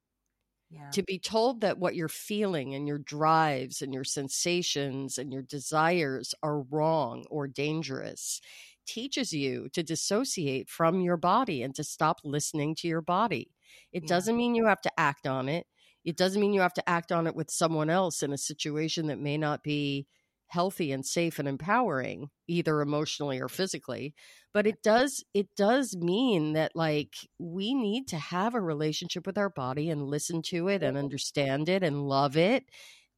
Yeah. 0.75 0.91
To 0.91 1.03
be 1.05 1.19
told 1.19 1.61
that 1.61 1.79
what 1.79 1.95
you're 1.95 2.09
feeling 2.09 2.75
and 2.75 2.89
your 2.89 2.99
drives 2.99 3.81
and 3.81 3.95
your 3.95 4.05
sensations 4.05 5.19
and 5.19 5.33
your 5.33 5.43
desires 5.43 6.35
are 6.43 6.63
wrong 6.63 7.25
or 7.31 7.47
dangerous 7.47 8.41
teaches 8.87 9.33
you 9.33 9.69
to 9.73 9.83
dissociate 9.83 10.69
from 10.69 11.01
your 11.01 11.17
body 11.17 11.63
and 11.63 11.75
to 11.77 11.85
stop 11.85 12.19
listening 12.25 12.75
to 12.77 12.89
your 12.89 13.01
body. 13.01 13.51
It 13.93 14.03
yeah. 14.03 14.09
doesn't 14.09 14.37
mean 14.37 14.55
you 14.55 14.67
have 14.67 14.81
to 14.83 14.93
act 14.99 15.27
on 15.27 15.49
it. 15.49 15.67
It 16.05 16.17
doesn't 16.17 16.41
mean 16.41 16.53
you 16.53 16.61
have 16.61 16.75
to 16.75 16.89
act 16.89 17.13
on 17.13 17.27
it 17.27 17.37
with 17.37 17.51
someone 17.51 17.89
else 17.89 18.23
in 18.23 18.33
a 18.33 18.39
situation 18.39 19.07
that 19.07 19.19
may 19.21 19.39
not 19.39 19.63
be 19.63 20.07
healthy 20.49 20.93
and 20.93 21.05
safe 21.05 21.39
and 21.39 21.49
empowering 21.49 22.29
either 22.47 22.81
emotionally 22.81 23.41
or 23.41 23.49
physically 23.49 24.15
but 24.55 24.67
it 24.67 24.83
does 24.83 25.25
it 25.35 25.49
does 25.57 25.97
mean 25.97 26.53
that 26.55 26.75
like 26.75 27.15
we 27.39 27.75
need 27.75 28.07
to 28.09 28.17
have 28.17 28.55
a 28.55 28.61
relationship 28.61 29.27
with 29.27 29.37
our 29.37 29.51
body 29.51 29.91
and 29.91 30.07
listen 30.07 30.41
to 30.41 30.69
it 30.69 30.83
and 30.83 30.97
understand 30.97 31.69
it 31.69 31.83
and 31.83 32.09
love 32.09 32.37
it 32.37 32.65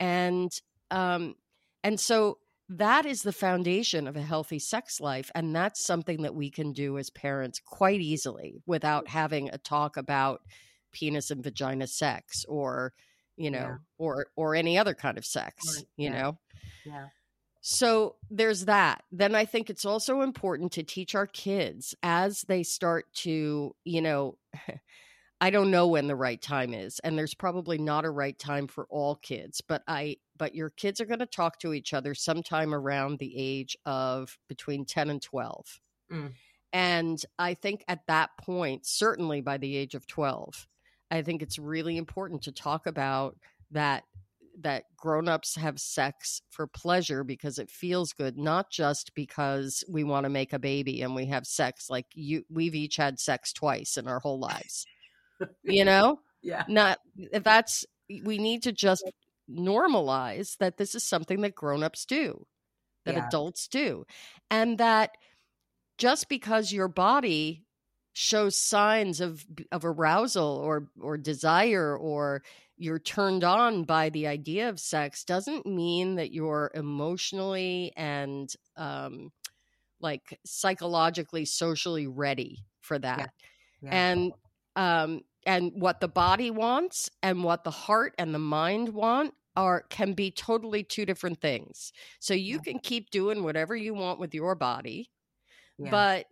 and 0.00 0.50
um 0.90 1.34
and 1.84 2.00
so 2.00 2.38
that 2.68 3.06
is 3.06 3.22
the 3.22 3.32
foundation 3.32 4.08
of 4.08 4.16
a 4.16 4.22
healthy 4.22 4.58
sex 4.58 5.00
life 5.00 5.30
and 5.34 5.54
that's 5.54 5.84
something 5.84 6.22
that 6.22 6.34
we 6.34 6.50
can 6.50 6.72
do 6.72 6.98
as 6.98 7.10
parents 7.10 7.60
quite 7.64 8.00
easily 8.00 8.60
without 8.66 9.06
having 9.06 9.50
a 9.50 9.58
talk 9.58 9.96
about 9.96 10.40
penis 10.92 11.30
and 11.30 11.44
vagina 11.44 11.86
sex 11.86 12.44
or 12.48 12.92
you 13.36 13.50
know 13.50 13.58
yeah. 13.58 13.76
or 13.98 14.26
or 14.34 14.54
any 14.54 14.78
other 14.78 14.94
kind 14.94 15.18
of 15.18 15.24
sex 15.24 15.76
right. 15.76 15.86
you 15.96 16.10
yeah. 16.10 16.22
know 16.22 16.38
yeah 16.86 17.08
so 17.68 18.14
there's 18.30 18.66
that. 18.66 19.02
Then 19.10 19.34
I 19.34 19.44
think 19.44 19.70
it's 19.70 19.84
also 19.84 20.20
important 20.20 20.70
to 20.74 20.84
teach 20.84 21.16
our 21.16 21.26
kids 21.26 21.96
as 22.00 22.42
they 22.42 22.62
start 22.62 23.12
to, 23.24 23.74
you 23.82 24.02
know, 24.02 24.38
I 25.40 25.50
don't 25.50 25.72
know 25.72 25.88
when 25.88 26.06
the 26.06 26.14
right 26.14 26.40
time 26.40 26.72
is 26.72 27.00
and 27.00 27.18
there's 27.18 27.34
probably 27.34 27.76
not 27.76 28.04
a 28.04 28.10
right 28.10 28.38
time 28.38 28.68
for 28.68 28.86
all 28.88 29.16
kids, 29.16 29.62
but 29.66 29.82
I 29.88 30.18
but 30.38 30.54
your 30.54 30.70
kids 30.70 31.00
are 31.00 31.06
going 31.06 31.18
to 31.18 31.26
talk 31.26 31.58
to 31.58 31.74
each 31.74 31.92
other 31.92 32.14
sometime 32.14 32.72
around 32.72 33.18
the 33.18 33.34
age 33.36 33.76
of 33.84 34.38
between 34.48 34.84
10 34.84 35.10
and 35.10 35.20
12. 35.20 35.80
Mm. 36.12 36.32
And 36.72 37.20
I 37.36 37.54
think 37.54 37.84
at 37.88 38.06
that 38.06 38.30
point, 38.40 38.86
certainly 38.86 39.40
by 39.40 39.56
the 39.56 39.76
age 39.76 39.96
of 39.96 40.06
12, 40.06 40.68
I 41.10 41.22
think 41.22 41.42
it's 41.42 41.58
really 41.58 41.96
important 41.96 42.42
to 42.42 42.52
talk 42.52 42.86
about 42.86 43.36
that 43.72 44.04
that 44.60 44.84
grown-ups 44.96 45.56
have 45.56 45.78
sex 45.78 46.40
for 46.50 46.66
pleasure 46.66 47.24
because 47.24 47.58
it 47.58 47.70
feels 47.70 48.12
good 48.12 48.36
not 48.36 48.70
just 48.70 49.14
because 49.14 49.84
we 49.88 50.04
want 50.04 50.24
to 50.24 50.30
make 50.30 50.52
a 50.52 50.58
baby 50.58 51.02
and 51.02 51.14
we 51.14 51.26
have 51.26 51.46
sex 51.46 51.90
like 51.90 52.06
you 52.14 52.42
we've 52.48 52.74
each 52.74 52.96
had 52.96 53.18
sex 53.18 53.52
twice 53.52 53.96
in 53.96 54.08
our 54.08 54.18
whole 54.18 54.38
lives. 54.38 54.86
You 55.62 55.84
know? 55.86 56.20
Yeah. 56.42 56.64
Not 56.68 56.98
that's 57.32 57.84
we 58.08 58.38
need 58.38 58.62
to 58.62 58.72
just 58.72 59.04
normalize 59.50 60.56
that 60.58 60.76
this 60.76 60.94
is 60.94 61.04
something 61.04 61.42
that 61.42 61.54
grown-ups 61.54 62.06
do 62.06 62.46
that 63.04 63.14
yeah. 63.14 63.26
adults 63.26 63.68
do 63.68 64.04
and 64.50 64.78
that 64.78 65.12
just 65.98 66.28
because 66.28 66.72
your 66.72 66.88
body 66.88 67.64
shows 68.12 68.56
signs 68.56 69.20
of 69.20 69.44
of 69.70 69.84
arousal 69.84 70.56
or 70.64 70.88
or 71.00 71.18
desire 71.18 71.96
or 71.96 72.42
you're 72.78 72.98
turned 72.98 73.44
on 73.44 73.84
by 73.84 74.10
the 74.10 74.26
idea 74.26 74.68
of 74.68 74.78
sex 74.78 75.24
doesn't 75.24 75.66
mean 75.66 76.16
that 76.16 76.32
you're 76.32 76.70
emotionally 76.74 77.92
and 77.96 78.52
um, 78.76 79.30
like 80.00 80.38
psychologically 80.44 81.44
socially 81.44 82.06
ready 82.06 82.64
for 82.80 82.98
that 82.98 83.30
yeah. 83.80 83.90
Yeah. 83.90 84.10
and 84.10 84.32
um, 84.76 85.20
and 85.46 85.72
what 85.74 86.00
the 86.00 86.08
body 86.08 86.50
wants 86.50 87.08
and 87.22 87.42
what 87.42 87.64
the 87.64 87.70
heart 87.70 88.14
and 88.18 88.34
the 88.34 88.38
mind 88.38 88.90
want 88.90 89.32
are 89.54 89.84
can 89.88 90.12
be 90.12 90.30
totally 90.30 90.82
two 90.82 91.06
different 91.06 91.40
things 91.40 91.92
so 92.20 92.34
you 92.34 92.56
yeah. 92.56 92.72
can 92.72 92.78
keep 92.78 93.10
doing 93.10 93.42
whatever 93.42 93.74
you 93.74 93.94
want 93.94 94.20
with 94.20 94.34
your 94.34 94.54
body 94.54 95.10
but 95.90 96.26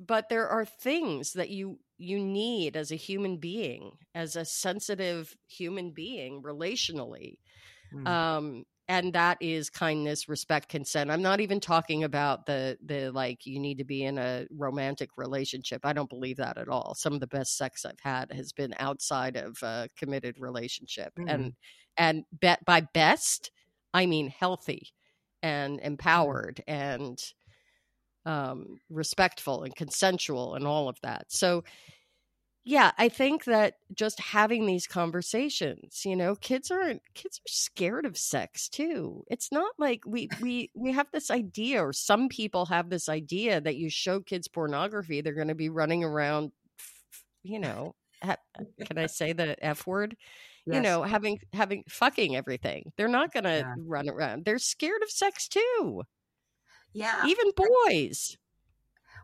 but 0.00 0.28
there 0.28 0.48
are 0.48 0.64
things 0.64 1.32
that 1.32 1.50
you 1.50 1.78
you 1.98 2.18
need 2.18 2.76
as 2.76 2.90
a 2.90 2.96
human 2.96 3.36
being 3.36 3.92
as 4.14 4.36
a 4.36 4.44
sensitive 4.44 5.36
human 5.46 5.90
being 5.90 6.42
relationally 6.42 7.38
mm. 7.94 8.06
um 8.06 8.64
and 8.88 9.12
that 9.14 9.38
is 9.40 9.70
kindness 9.70 10.28
respect 10.28 10.68
consent 10.68 11.10
i'm 11.10 11.22
not 11.22 11.40
even 11.40 11.60
talking 11.60 12.04
about 12.04 12.46
the 12.46 12.76
the 12.84 13.10
like 13.12 13.46
you 13.46 13.60
need 13.60 13.78
to 13.78 13.84
be 13.84 14.04
in 14.04 14.18
a 14.18 14.46
romantic 14.50 15.10
relationship 15.16 15.80
i 15.84 15.92
don't 15.92 16.10
believe 16.10 16.36
that 16.36 16.58
at 16.58 16.68
all 16.68 16.94
some 16.96 17.14
of 17.14 17.20
the 17.20 17.26
best 17.28 17.56
sex 17.56 17.84
i've 17.84 18.00
had 18.00 18.32
has 18.32 18.52
been 18.52 18.74
outside 18.78 19.36
of 19.36 19.56
a 19.62 19.88
committed 19.96 20.34
relationship 20.38 21.12
mm. 21.18 21.24
and 21.28 21.52
and 21.96 22.24
bet 22.32 22.64
by 22.64 22.80
best 22.92 23.52
i 23.92 24.04
mean 24.04 24.28
healthy 24.28 24.88
and 25.42 25.78
mm. 25.78 25.84
empowered 25.84 26.62
and 26.66 27.18
um, 28.26 28.78
respectful 28.90 29.62
and 29.62 29.74
consensual 29.74 30.54
and 30.54 30.66
all 30.66 30.88
of 30.88 30.98
that. 31.02 31.26
So, 31.28 31.64
yeah, 32.66 32.92
I 32.96 33.10
think 33.10 33.44
that 33.44 33.74
just 33.94 34.18
having 34.18 34.64
these 34.64 34.86
conversations, 34.86 36.02
you 36.06 36.16
know, 36.16 36.34
kids 36.34 36.70
aren't 36.70 37.02
kids 37.14 37.38
are 37.38 37.52
scared 37.52 38.06
of 38.06 38.16
sex 38.16 38.70
too. 38.70 39.24
It's 39.28 39.52
not 39.52 39.72
like 39.78 40.00
we 40.06 40.28
we 40.40 40.70
we 40.74 40.92
have 40.92 41.08
this 41.12 41.30
idea, 41.30 41.84
or 41.84 41.92
some 41.92 42.28
people 42.28 42.64
have 42.66 42.88
this 42.88 43.08
idea 43.10 43.60
that 43.60 43.76
you 43.76 43.90
show 43.90 44.20
kids 44.20 44.48
pornography, 44.48 45.20
they're 45.20 45.34
going 45.34 45.48
to 45.48 45.54
be 45.54 45.68
running 45.68 46.04
around, 46.04 46.52
you 47.42 47.58
know. 47.58 47.94
can 48.86 48.96
I 48.96 49.06
say 49.06 49.34
the 49.34 49.62
f 49.62 49.86
word? 49.86 50.16
Yes. 50.66 50.76
You 50.76 50.80
know, 50.80 51.02
having 51.02 51.40
having 51.52 51.84
fucking 51.88 52.34
everything. 52.34 52.92
They're 52.96 53.08
not 53.08 53.32
going 53.32 53.44
to 53.44 53.58
yeah. 53.58 53.74
run 53.78 54.08
around. 54.08 54.46
They're 54.46 54.58
scared 54.58 55.02
of 55.02 55.10
sex 55.10 55.48
too. 55.48 56.02
Yeah. 56.94 57.26
Even 57.26 57.50
boys. 57.56 58.38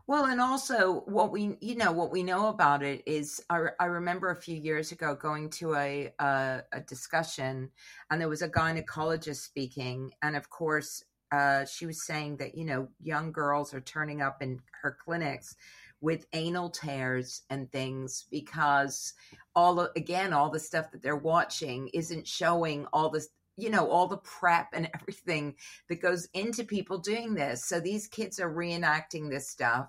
Well, 0.07 0.25
and 0.25 0.41
also 0.41 1.03
what 1.05 1.31
we 1.31 1.55
you 1.61 1.75
know 1.75 1.91
what 1.93 2.11
we 2.11 2.21
know 2.21 2.49
about 2.49 2.83
it 2.83 3.01
is 3.05 3.41
I, 3.49 3.67
I 3.79 3.85
remember 3.85 4.29
a 4.29 4.35
few 4.35 4.55
years 4.55 4.91
ago 4.91 5.15
going 5.15 5.49
to 5.51 5.75
a, 5.75 6.11
a, 6.19 6.63
a 6.73 6.81
discussion 6.81 7.69
and 8.09 8.19
there 8.19 8.27
was 8.27 8.41
a 8.41 8.49
gynecologist 8.49 9.37
speaking 9.37 10.11
and 10.21 10.35
of 10.35 10.49
course 10.49 11.05
uh, 11.31 11.63
she 11.63 11.85
was 11.85 12.05
saying 12.05 12.37
that 12.37 12.55
you 12.55 12.65
know 12.65 12.89
young 13.01 13.31
girls 13.31 13.73
are 13.73 13.79
turning 13.79 14.21
up 14.21 14.41
in 14.41 14.59
her 14.81 14.97
clinics 15.01 15.55
with 16.01 16.25
anal 16.33 16.69
tears 16.69 17.43
and 17.49 17.71
things 17.71 18.25
because 18.31 19.13
all 19.55 19.79
again 19.95 20.33
all 20.33 20.49
the 20.49 20.59
stuff 20.59 20.91
that 20.91 21.01
they're 21.01 21.15
watching 21.15 21.89
isn't 21.93 22.27
showing 22.27 22.85
all 22.91 23.09
this 23.09 23.29
you 23.61 23.69
know 23.69 23.89
all 23.89 24.07
the 24.07 24.17
prep 24.17 24.69
and 24.73 24.89
everything 24.93 25.55
that 25.89 26.01
goes 26.01 26.27
into 26.33 26.63
people 26.63 26.97
doing 26.97 27.33
this. 27.33 27.65
So 27.65 27.79
these 27.79 28.07
kids 28.07 28.39
are 28.39 28.53
reenacting 28.53 29.29
this 29.29 29.49
stuff. 29.49 29.87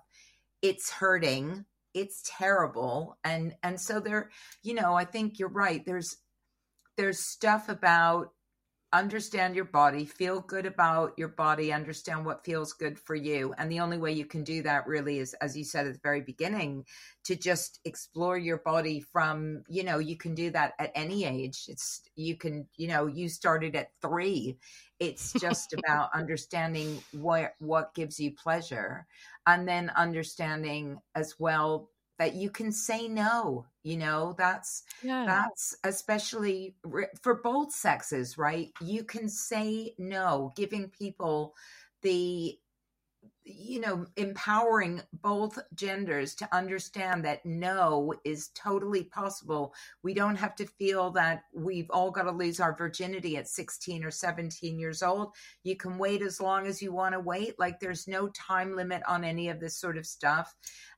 It's 0.61 0.91
hurting. 0.91 1.65
It's 1.95 2.23
terrible. 2.25 3.19
And 3.25 3.55
and 3.63 3.81
so 3.81 4.01
there 4.01 4.31
you 4.63 4.75
know 4.75 4.95
i 4.95 5.05
think 5.05 5.39
you're 5.39 5.49
right. 5.49 5.85
There's 5.85 6.17
there's 6.97 7.21
stuff 7.21 7.69
about 7.69 8.33
understand 8.93 9.57
your 9.57 9.65
body, 9.65 10.05
feel 10.05 10.41
good 10.41 10.67
about 10.67 11.15
your 11.17 11.29
body, 11.29 11.73
understand 11.73 12.27
what 12.27 12.45
feels 12.45 12.73
good 12.73 12.99
for 12.99 13.15
you. 13.15 13.55
And 13.57 13.71
the 13.71 13.81
only 13.81 13.97
way 13.99 14.13
you 14.13 14.27
can 14.27 14.45
do 14.45 14.63
that 14.63 14.87
really 14.87 15.19
is, 15.19 15.35
as 15.35 15.57
you 15.57 15.65
said 15.65 15.87
at 15.87 15.95
the 15.95 16.01
very 16.03 16.21
beginning, 16.21 16.85
to 17.25 17.35
just 17.35 17.81
explore 17.85 18.37
your 18.37 18.59
body 18.59 19.01
from, 19.01 19.63
you 19.69 19.83
know, 19.83 19.99
you 19.99 20.17
can 20.17 20.35
do 20.35 20.51
that 20.51 20.75
at 20.79 20.93
any 20.95 21.25
age. 21.25 21.65
It's, 21.69 22.03
you 22.17 22.37
can, 22.37 22.67
you 22.77 22.89
know, 22.89 23.07
you 23.07 23.29
started 23.29 23.75
at 23.77 23.93
three. 24.03 24.59
It's 25.01 25.33
just 25.33 25.73
about 25.79 26.11
understanding 26.15 27.03
what, 27.13 27.55
what 27.61 27.95
gives 27.95 28.21
you 28.21 28.33
pleasure 28.33 29.07
and 29.47 29.67
then 29.67 29.91
understanding 29.97 31.01
as 31.15 31.35
well 31.39 31.89
that 32.23 32.35
you 32.35 32.51
can 32.51 32.71
say 32.71 33.09
no 33.09 33.67
you 33.83 33.97
know 33.97 34.35
that's 34.39 34.85
yeah. 35.03 35.25
that's 35.27 35.75
especially 35.83 36.77
for 37.21 37.35
both 37.43 37.73
sexes 37.73 38.39
right? 38.39 38.71
You 38.81 39.05
can 39.05 39.29
say 39.29 39.95
no 39.99 40.53
giving 40.57 40.89
people 40.89 41.55
the 42.03 42.59
you 43.45 43.81
know 43.81 44.07
empowering 44.17 45.03
both 45.13 45.59
genders 45.75 46.35
to 46.37 46.49
understand 46.55 47.25
that 47.25 47.45
no 47.45 48.15
is 48.25 48.51
totally 48.55 49.03
possible. 49.05 49.75
We 50.05 50.15
don't 50.15 50.37
have 50.37 50.55
to 50.57 50.67
feel 50.67 51.11
that 51.13 51.43
we've 51.53 51.91
all 51.91 52.13
got 52.13 52.25
to 52.25 52.31
lose 52.31 52.61
our 52.61 52.77
virginity 52.77 53.37
at 53.37 53.49
16 53.49 54.05
or 54.05 54.13
17 54.13 54.79
years 54.79 55.03
old. 55.03 55.33
You 55.65 55.77
can 55.77 55.99
wait 55.99 56.23
as 56.23 56.41
long 56.41 56.69
as 56.69 56.81
you 56.81 56.93
want 56.93 57.15
to 57.15 57.21
wait. 57.21 57.59
Like 57.59 57.81
there's 57.81 58.07
no 58.07 58.29
time 58.29 58.77
limit 58.77 59.03
on 59.09 59.25
any 59.25 59.49
of 59.49 59.59
this 59.59 59.77
sort 59.77 59.99
of 59.99 60.07
stuff. 60.07 60.55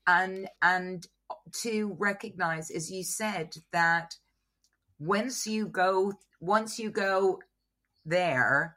And 0.06 0.48
and 0.60 1.06
to 1.62 1.96
recognize, 1.98 2.70
as 2.70 2.90
you 2.90 3.02
said, 3.02 3.56
that 3.72 4.16
once 4.98 5.46
you 5.46 5.66
go 5.66 6.12
once 6.40 6.78
you 6.78 6.90
go 6.90 7.40
there, 8.04 8.76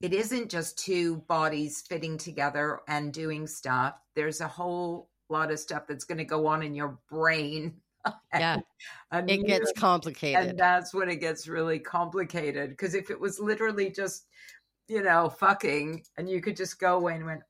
it 0.00 0.12
isn't 0.12 0.50
just 0.50 0.78
two 0.78 1.16
bodies 1.28 1.82
fitting 1.88 2.18
together 2.18 2.80
and 2.86 3.12
doing 3.12 3.46
stuff. 3.46 3.94
There's 4.14 4.40
a 4.40 4.48
whole 4.48 5.08
lot 5.28 5.50
of 5.50 5.58
stuff 5.58 5.86
that's 5.88 6.04
going 6.04 6.18
to 6.18 6.24
go 6.24 6.46
on 6.46 6.62
in 6.62 6.74
your 6.74 6.98
brain. 7.10 7.74
yeah. 8.34 8.58
And 9.10 9.30
it 9.30 9.46
gets 9.46 9.72
complicated. 9.72 10.50
And 10.50 10.58
that's 10.58 10.94
when 10.94 11.08
it 11.08 11.16
gets 11.16 11.48
really 11.48 11.78
complicated. 11.78 12.70
Because 12.70 12.94
if 12.94 13.10
it 13.10 13.18
was 13.18 13.40
literally 13.40 13.90
just, 13.90 14.26
you 14.86 15.02
know, 15.02 15.28
fucking, 15.28 16.04
and 16.16 16.28
you 16.28 16.40
could 16.40 16.56
just 16.56 16.78
go 16.78 17.08
in 17.08 17.16
and 17.16 17.26
went, 17.26 17.40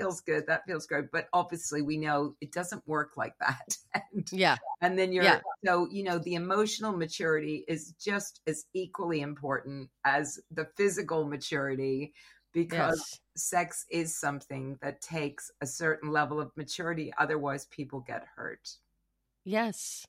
feels 0.00 0.20
good. 0.20 0.46
That 0.46 0.62
feels 0.66 0.86
good. 0.86 1.08
But 1.12 1.28
obviously, 1.32 1.82
we 1.82 1.96
know 1.96 2.34
it 2.40 2.52
doesn't 2.52 2.86
work 2.86 3.12
like 3.16 3.34
that. 3.40 3.76
and, 4.12 4.30
yeah. 4.32 4.56
And 4.80 4.98
then 4.98 5.12
you're, 5.12 5.24
Yeah. 5.24 5.40
so, 5.64 5.88
you 5.90 6.02
know, 6.02 6.18
the 6.18 6.34
emotional 6.34 6.92
maturity 6.96 7.64
is 7.68 7.92
just 8.00 8.40
as 8.46 8.64
equally 8.74 9.20
important 9.20 9.90
as 10.04 10.38
the 10.50 10.66
physical 10.76 11.26
maturity 11.26 12.12
because 12.52 12.98
Yes. 12.98 13.20
sex 13.36 13.86
is 13.90 14.18
something 14.18 14.76
that 14.82 15.00
takes 15.00 15.50
a 15.60 15.66
certain 15.66 16.10
level 16.10 16.40
of 16.40 16.50
maturity. 16.56 17.12
Otherwise, 17.18 17.66
people 17.66 18.00
get 18.00 18.24
hurt, 18.36 18.68
Yes. 19.44 20.04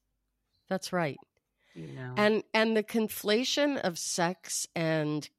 That's 0.70 0.92
right. 0.94 1.18
you 1.76 1.88
know. 1.94 2.14
And 2.18 2.44
and 2.54 2.76
the 2.76 2.84
conflation 2.84 3.80
of 3.80 3.98
sex 4.00 4.68
and 4.76 5.30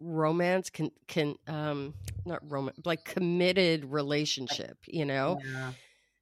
romance 0.00 0.70
can 0.70 0.90
can 1.06 1.34
um 1.46 1.94
not 2.26 2.40
romance 2.50 2.78
like 2.84 3.04
committed 3.04 3.84
relationship, 3.86 4.76
you 4.86 5.04
know, 5.04 5.40
yeah. 5.44 5.72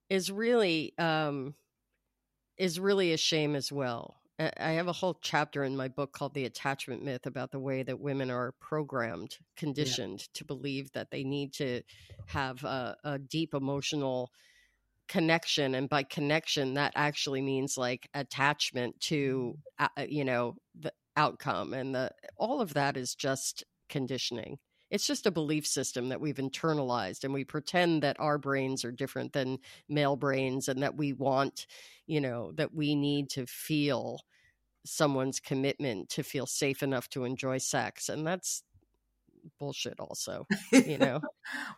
is 0.09 0.31
really 0.31 0.95
um 0.99 1.55
is 2.57 2.79
really 2.79 3.13
a 3.13 3.17
shame 3.17 3.57
as 3.57 3.73
well. 3.73 4.21
I 4.59 4.71
have 4.73 4.89
a 4.89 4.93
whole 4.93 5.19
chapter 5.21 5.65
in 5.65 5.77
my 5.77 5.89
book 5.89 6.13
called 6.13 6.33
The 6.33 6.47
Attachment 6.47 7.05
Myth 7.05 7.27
about 7.27 7.51
the 7.51 7.59
way 7.59 7.83
that 7.83 8.01
women 8.01 8.31
are 8.31 8.55
programmed, 8.59 9.37
conditioned 9.55 10.33
to 10.33 10.47
believe 10.47 10.91
that 10.93 11.11
they 11.11 11.25
need 11.25 11.53
to 11.55 11.83
have 12.27 12.65
a, 12.65 12.97
a 13.05 13.19
deep 13.19 13.53
emotional 13.53 14.31
connection. 15.09 15.75
And 15.75 15.91
by 15.91 16.05
connection, 16.05 16.75
that 16.75 16.93
actually 16.97 17.43
means 17.43 17.77
like 17.77 18.09
attachment 18.15 18.99
to, 19.01 19.59
uh, 19.79 19.89
you 20.09 20.25
know, 20.25 20.57
the 20.79 20.93
outcome. 21.17 21.75
And 21.75 21.95
the 21.95 22.11
all 22.37 22.61
of 22.61 22.75
that 22.75 22.97
is 22.97 23.15
just 23.15 23.65
conditioning. 23.89 24.59
It's 24.91 25.07
just 25.07 25.27
a 25.27 25.31
belief 25.31 25.67
system 25.67 26.09
that 26.09 26.21
we've 26.21 26.37
internalized, 26.37 27.23
and 27.25 27.33
we 27.33 27.45
pretend 27.45 28.03
that 28.03 28.19
our 28.19 28.39
brains 28.39 28.85
are 28.85 28.91
different 28.93 29.33
than 29.33 29.59
male 29.89 30.17
brains 30.17 30.69
and 30.69 30.83
that 30.83 30.97
we 30.97 31.13
want, 31.13 31.67
you 32.07 32.21
know, 32.21 32.53
that 32.53 32.75
we 32.75 32.95
need 32.97 33.31
to 33.31 33.47
feel 33.47 34.21
someone's 34.85 35.41
commitment 35.41 36.09
to 36.11 36.23
feel 36.23 36.47
safe 36.47 36.83
enough 36.83 37.09
to 37.11 37.25
enjoy 37.25 37.59
sex. 37.59 38.09
And 38.09 38.27
that's 38.27 38.63
bullshit, 39.59 39.99
also, 39.99 40.47
you 40.73 40.99
know. 40.99 41.21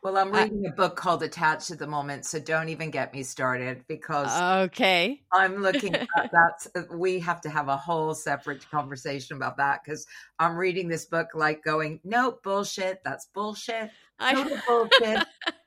well, 0.03 0.17
I'm 0.17 0.33
reading 0.33 0.67
a 0.67 0.71
book 0.71 0.97
called 0.97 1.23
Attached 1.23 1.71
at 1.71 1.79
the 1.79 1.87
moment, 1.87 2.25
so 2.25 2.39
don't 2.39 2.69
even 2.69 2.91
get 2.91 3.13
me 3.13 3.23
started 3.23 3.85
because 3.89 4.41
okay. 4.69 5.23
I'm 5.33 5.63
looking 5.63 5.95
at 5.97 6.09
that 6.33 6.67
uh, 6.75 6.83
we 6.97 7.19
have 7.21 7.41
to 7.43 7.51
have 7.51 7.69
a 7.69 7.77
whole 7.77 8.15
separate 8.15 8.69
conversation 8.71 9.37
about 9.37 9.57
that 9.59 9.81
because 9.85 10.07
I'm 10.39 10.57
reading 10.57 10.89
this 10.89 11.07
book 11.07 11.29
like 11.35 11.65
going, 11.65 12.01
no 12.05 12.39
bullshit, 12.43 13.03
that's 13.05 13.27
bullshit, 13.35 13.91
I, 14.19 14.35
total 14.35 14.59
bullshit, 14.67 15.25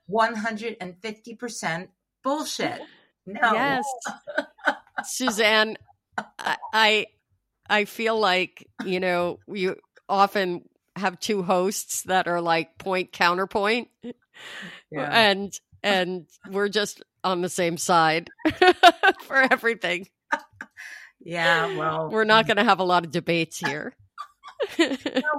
150 0.07 1.35
percent 1.35 1.89
bullshit. 2.23 2.81
No, 3.25 3.53
Yes. 3.53 3.85
Suzanne, 5.03 5.77
I, 6.17 6.57
I 6.73 7.05
I 7.69 7.85
feel 7.85 8.19
like, 8.19 8.67
you 8.85 8.99
know, 8.99 9.39
you 9.47 9.75
often 10.07 10.63
have 10.95 11.19
two 11.19 11.43
hosts 11.43 12.03
that 12.03 12.27
are 12.27 12.41
like 12.41 12.77
point 12.77 13.11
counterpoint 13.11 13.89
yeah. 14.91 15.09
and 15.11 15.59
and 15.83 16.25
we're 16.49 16.69
just 16.69 17.03
on 17.23 17.41
the 17.41 17.49
same 17.49 17.77
side 17.77 18.29
for 19.21 19.35
everything. 19.51 20.07
yeah, 21.19 21.77
well, 21.77 22.09
We're 22.09 22.23
not 22.23 22.45
mm. 22.45 22.47
going 22.47 22.57
to 22.57 22.63
have 22.63 22.79
a 22.79 22.83
lot 22.83 23.05
of 23.05 23.11
debates 23.11 23.59
here. 23.59 23.93
no, 24.79 24.87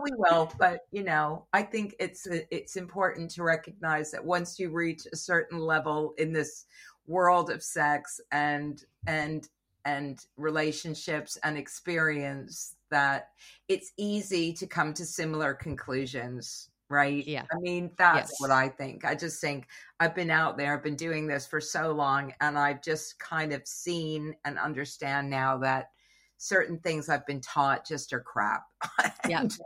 we 0.05 0.13
will, 0.17 0.53
but 0.59 0.81
you 0.93 1.03
know, 1.03 1.47
I 1.53 1.63
think 1.63 1.97
it's 1.99 2.29
uh, 2.29 2.41
it's 2.51 2.77
important 2.77 3.31
to 3.33 3.43
recognize 3.43 4.13
that 4.13 4.25
once 4.25 4.59
you 4.59 4.71
reach 4.71 5.03
a 5.13 5.17
certain 5.17 5.59
level 5.59 6.15
in 6.19 6.33
this 6.33 6.67
world 7.07 7.51
of 7.51 7.63
sex 7.63 8.21
and 8.31 8.85
and 9.07 9.49
and 9.85 10.25
relationships 10.37 11.39
and 11.43 11.57
experience 11.57 12.76
that 12.91 13.29
it's 13.69 13.93
easy 13.97 14.53
to 14.53 14.67
come 14.67 14.93
to 14.95 15.05
similar 15.05 15.55
conclusions 15.55 16.71
right 16.89 17.27
Yeah. 17.27 17.45
i 17.53 17.59
mean 17.59 17.91
that's 17.99 18.31
Yes. 18.31 18.35
what 18.41 18.51
i 18.53 18.69
think 18.69 19.05
i 19.05 19.15
just 19.15 19.41
think 19.41 19.67
i've 19.99 20.15
been 20.15 20.31
out 20.31 20.57
there 20.57 20.73
i've 20.75 20.85
been 20.85 20.95
doing 20.97 21.27
this 21.27 21.47
for 21.47 21.61
so 21.61 21.91
long 21.93 22.33
and 22.41 22.57
i've 22.57 22.81
just 22.83 23.19
kind 23.19 23.53
of 23.53 23.67
seen 23.67 24.35
and 24.45 24.57
understand 24.59 25.29
now 25.29 25.59
that 25.59 25.91
certain 26.37 26.79
things 26.79 27.09
i've 27.09 27.27
been 27.27 27.41
taught 27.41 27.85
just 27.87 28.13
are 28.13 28.21
crap 28.21 28.65
Yeah. 29.29 29.41
And- 29.41 29.59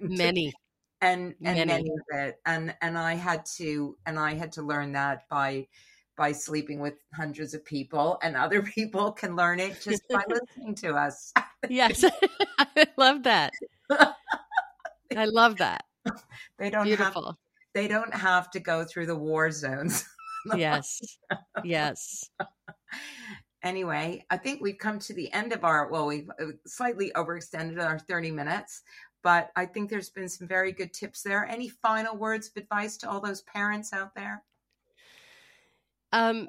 Many. 0.00 0.52
and 1.00 1.34
and 1.44 1.56
Many. 1.58 1.64
many. 1.66 1.90
of 1.90 2.18
it 2.18 2.36
and 2.46 2.74
and 2.82 2.98
i 2.98 3.14
had 3.14 3.44
to 3.58 3.96
and 4.06 4.18
i 4.18 4.34
had 4.34 4.50
to 4.52 4.62
learn 4.62 4.90
that 4.92 5.28
by 5.28 5.68
by 6.16 6.30
sleeping 6.32 6.78
with 6.80 6.94
hundreds 7.14 7.54
of 7.54 7.64
people 7.64 8.18
and 8.22 8.36
other 8.36 8.62
people 8.78 9.12
can 9.12 9.36
learn 9.36 9.60
it 9.60 9.80
just 9.80 10.02
by 10.08 10.22
listening 10.28 10.74
to 10.76 10.94
us 10.94 11.32
Yes. 11.68 12.04
I 12.58 12.86
love 12.96 13.22
that. 13.24 13.52
I 15.16 15.24
love 15.26 15.56
that. 15.58 15.84
they 16.58 16.70
don't 16.70 16.86
have 16.88 17.16
they 17.74 17.88
don't 17.88 18.14
have 18.14 18.50
to 18.52 18.60
go 18.60 18.84
through 18.84 19.06
the 19.06 19.16
war 19.16 19.50
zones 19.50 20.04
Yes. 20.54 21.00
Yes. 21.64 22.28
anyway 23.62 24.22
i 24.30 24.36
think 24.36 24.60
we've 24.60 24.76
come 24.76 24.98
to 24.98 25.14
the 25.14 25.32
end 25.32 25.54
of 25.54 25.64
our 25.64 25.88
well 25.90 26.06
we've 26.06 26.28
uh, 26.38 26.52
slightly 26.66 27.10
overextended 27.16 27.82
our 27.82 27.98
30 27.98 28.30
minutes 28.30 28.82
but 29.22 29.50
i 29.56 29.64
think 29.64 29.88
there's 29.88 30.10
been 30.10 30.28
some 30.28 30.46
very 30.46 30.70
good 30.70 30.92
tips 30.92 31.22
there 31.22 31.46
any 31.46 31.70
final 31.70 32.14
words 32.14 32.48
of 32.48 32.62
advice 32.62 32.98
to 32.98 33.08
all 33.08 33.20
those 33.20 33.40
parents 33.42 33.92
out 33.94 34.14
there 34.14 34.42
Um, 36.12 36.48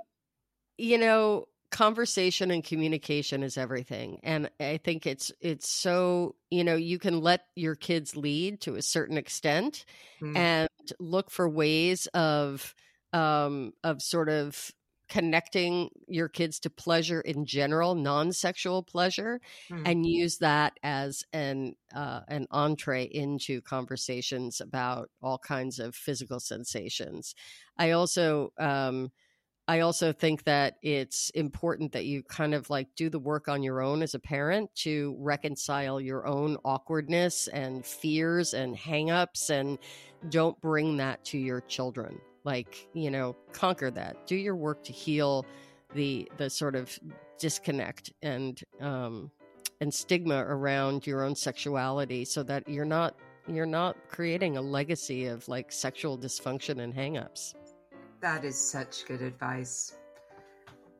you 0.77 0.97
know, 0.97 1.47
conversation 1.75 2.51
and 2.51 2.63
communication 2.63 3.43
is 3.43 3.57
everything. 3.57 4.19
And 4.23 4.49
I 4.59 4.77
think 4.77 5.05
it's 5.05 5.31
it's 5.41 5.69
so, 5.69 6.35
you 6.49 6.63
know, 6.63 6.75
you 6.75 6.99
can 6.99 7.19
let 7.21 7.47
your 7.55 7.75
kids 7.75 8.15
lead 8.15 8.61
to 8.61 8.75
a 8.75 8.81
certain 8.81 9.17
extent 9.17 9.85
Hmm. 10.19 10.35
and 10.35 10.69
look 10.99 11.31
for 11.31 11.49
ways 11.49 12.07
of 12.07 12.73
um 13.13 13.73
of 13.83 14.01
sort 14.01 14.29
of 14.29 14.71
connecting 15.07 15.89
your 16.07 16.27
kids 16.29 16.59
to 16.61 16.69
pleasure 16.69 17.21
in 17.21 17.45
general, 17.45 17.93
non-sexual 17.93 18.81
pleasure, 18.83 19.39
Hmm. 19.69 19.85
and 19.85 20.05
use 20.05 20.39
that 20.39 20.79
as 20.81 21.23
an 21.33 21.75
uh, 21.93 22.21
an 22.27 22.47
entree 22.51 23.03
into 23.05 23.61
conversations 23.61 24.61
about 24.61 25.09
all 25.21 25.37
kinds 25.37 25.77
of 25.79 25.95
physical 25.95 26.39
sensations. 26.39 27.35
I 27.77 27.91
also 27.91 28.51
um, 28.57 29.11
I 29.67 29.79
also 29.79 30.11
think 30.11 30.43
that 30.43 30.77
it's 30.83 31.31
important 31.31 31.91
that 31.93 32.05
you 32.05 32.21
kind 32.21 32.53
of 32.53 32.69
like 32.69 32.87
do 32.95 33.09
the 33.09 33.17
work 33.17 33.47
on 33.47 33.63
your 33.63 33.81
own 33.81 34.03
as 34.03 34.13
a 34.13 34.19
parent 34.19 34.69
to 34.75 35.15
reconcile 35.17 35.99
your 35.99 36.27
own 36.27 36.57
awkwardness 36.63 37.47
and 37.47 37.83
fears 37.83 38.53
and 38.53 38.77
hangups 38.77 39.49
and 39.49 39.79
don't 40.29 40.59
bring 40.61 40.97
that 40.97 41.23
to 41.25 41.39
your 41.39 41.61
children. 41.61 42.19
Like, 42.43 42.87
you 42.93 43.09
know, 43.09 43.35
conquer 43.53 43.89
that. 43.89 44.27
Do 44.27 44.35
your 44.35 44.55
work 44.55 44.83
to 44.83 44.91
heal 44.91 45.47
the 45.95 46.29
the 46.37 46.49
sort 46.49 46.75
of 46.75 46.97
disconnect 47.39 48.11
and 48.21 48.61
um 48.81 49.31
and 49.81 49.93
stigma 49.93 50.45
around 50.47 51.07
your 51.07 51.23
own 51.23 51.35
sexuality 51.35 52.23
so 52.23 52.43
that 52.43 52.67
you're 52.69 52.85
not 52.85 53.15
you're 53.47 53.65
not 53.65 53.95
creating 54.09 54.57
a 54.57 54.61
legacy 54.61 55.25
of 55.25 55.47
like 55.47 55.71
sexual 55.71 56.17
dysfunction 56.17 56.81
and 56.81 56.93
hangups. 56.93 57.55
That 58.25 58.43
is 58.43 58.57
such 58.57 59.05
good 59.05 59.21
advice. 59.21 59.97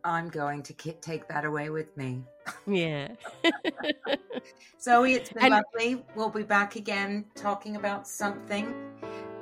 I'm 0.03 0.29
going 0.29 0.61
to 0.61 0.73
take 0.75 1.27
that 1.27 1.43
away 1.43 1.71
with 1.71 1.97
me. 1.97 2.21
Yeah. 2.67 3.15
Zoe, 4.79 5.13
it's 5.13 5.33
been 5.33 5.45
And- 5.45 5.63
lovely. 5.73 6.05
We'll 6.15 6.29
be 6.29 6.43
back 6.43 6.75
again 6.75 7.25
talking 7.33 7.77
about 7.77 8.07
something. 8.07 8.71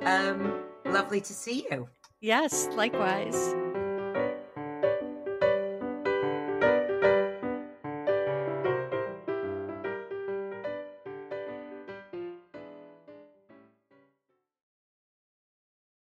Um, 0.00 0.62
lovely 0.86 1.20
to 1.20 1.32
see 1.34 1.66
you. 1.70 1.86
yes, 2.22 2.68
likewise. 2.72 3.54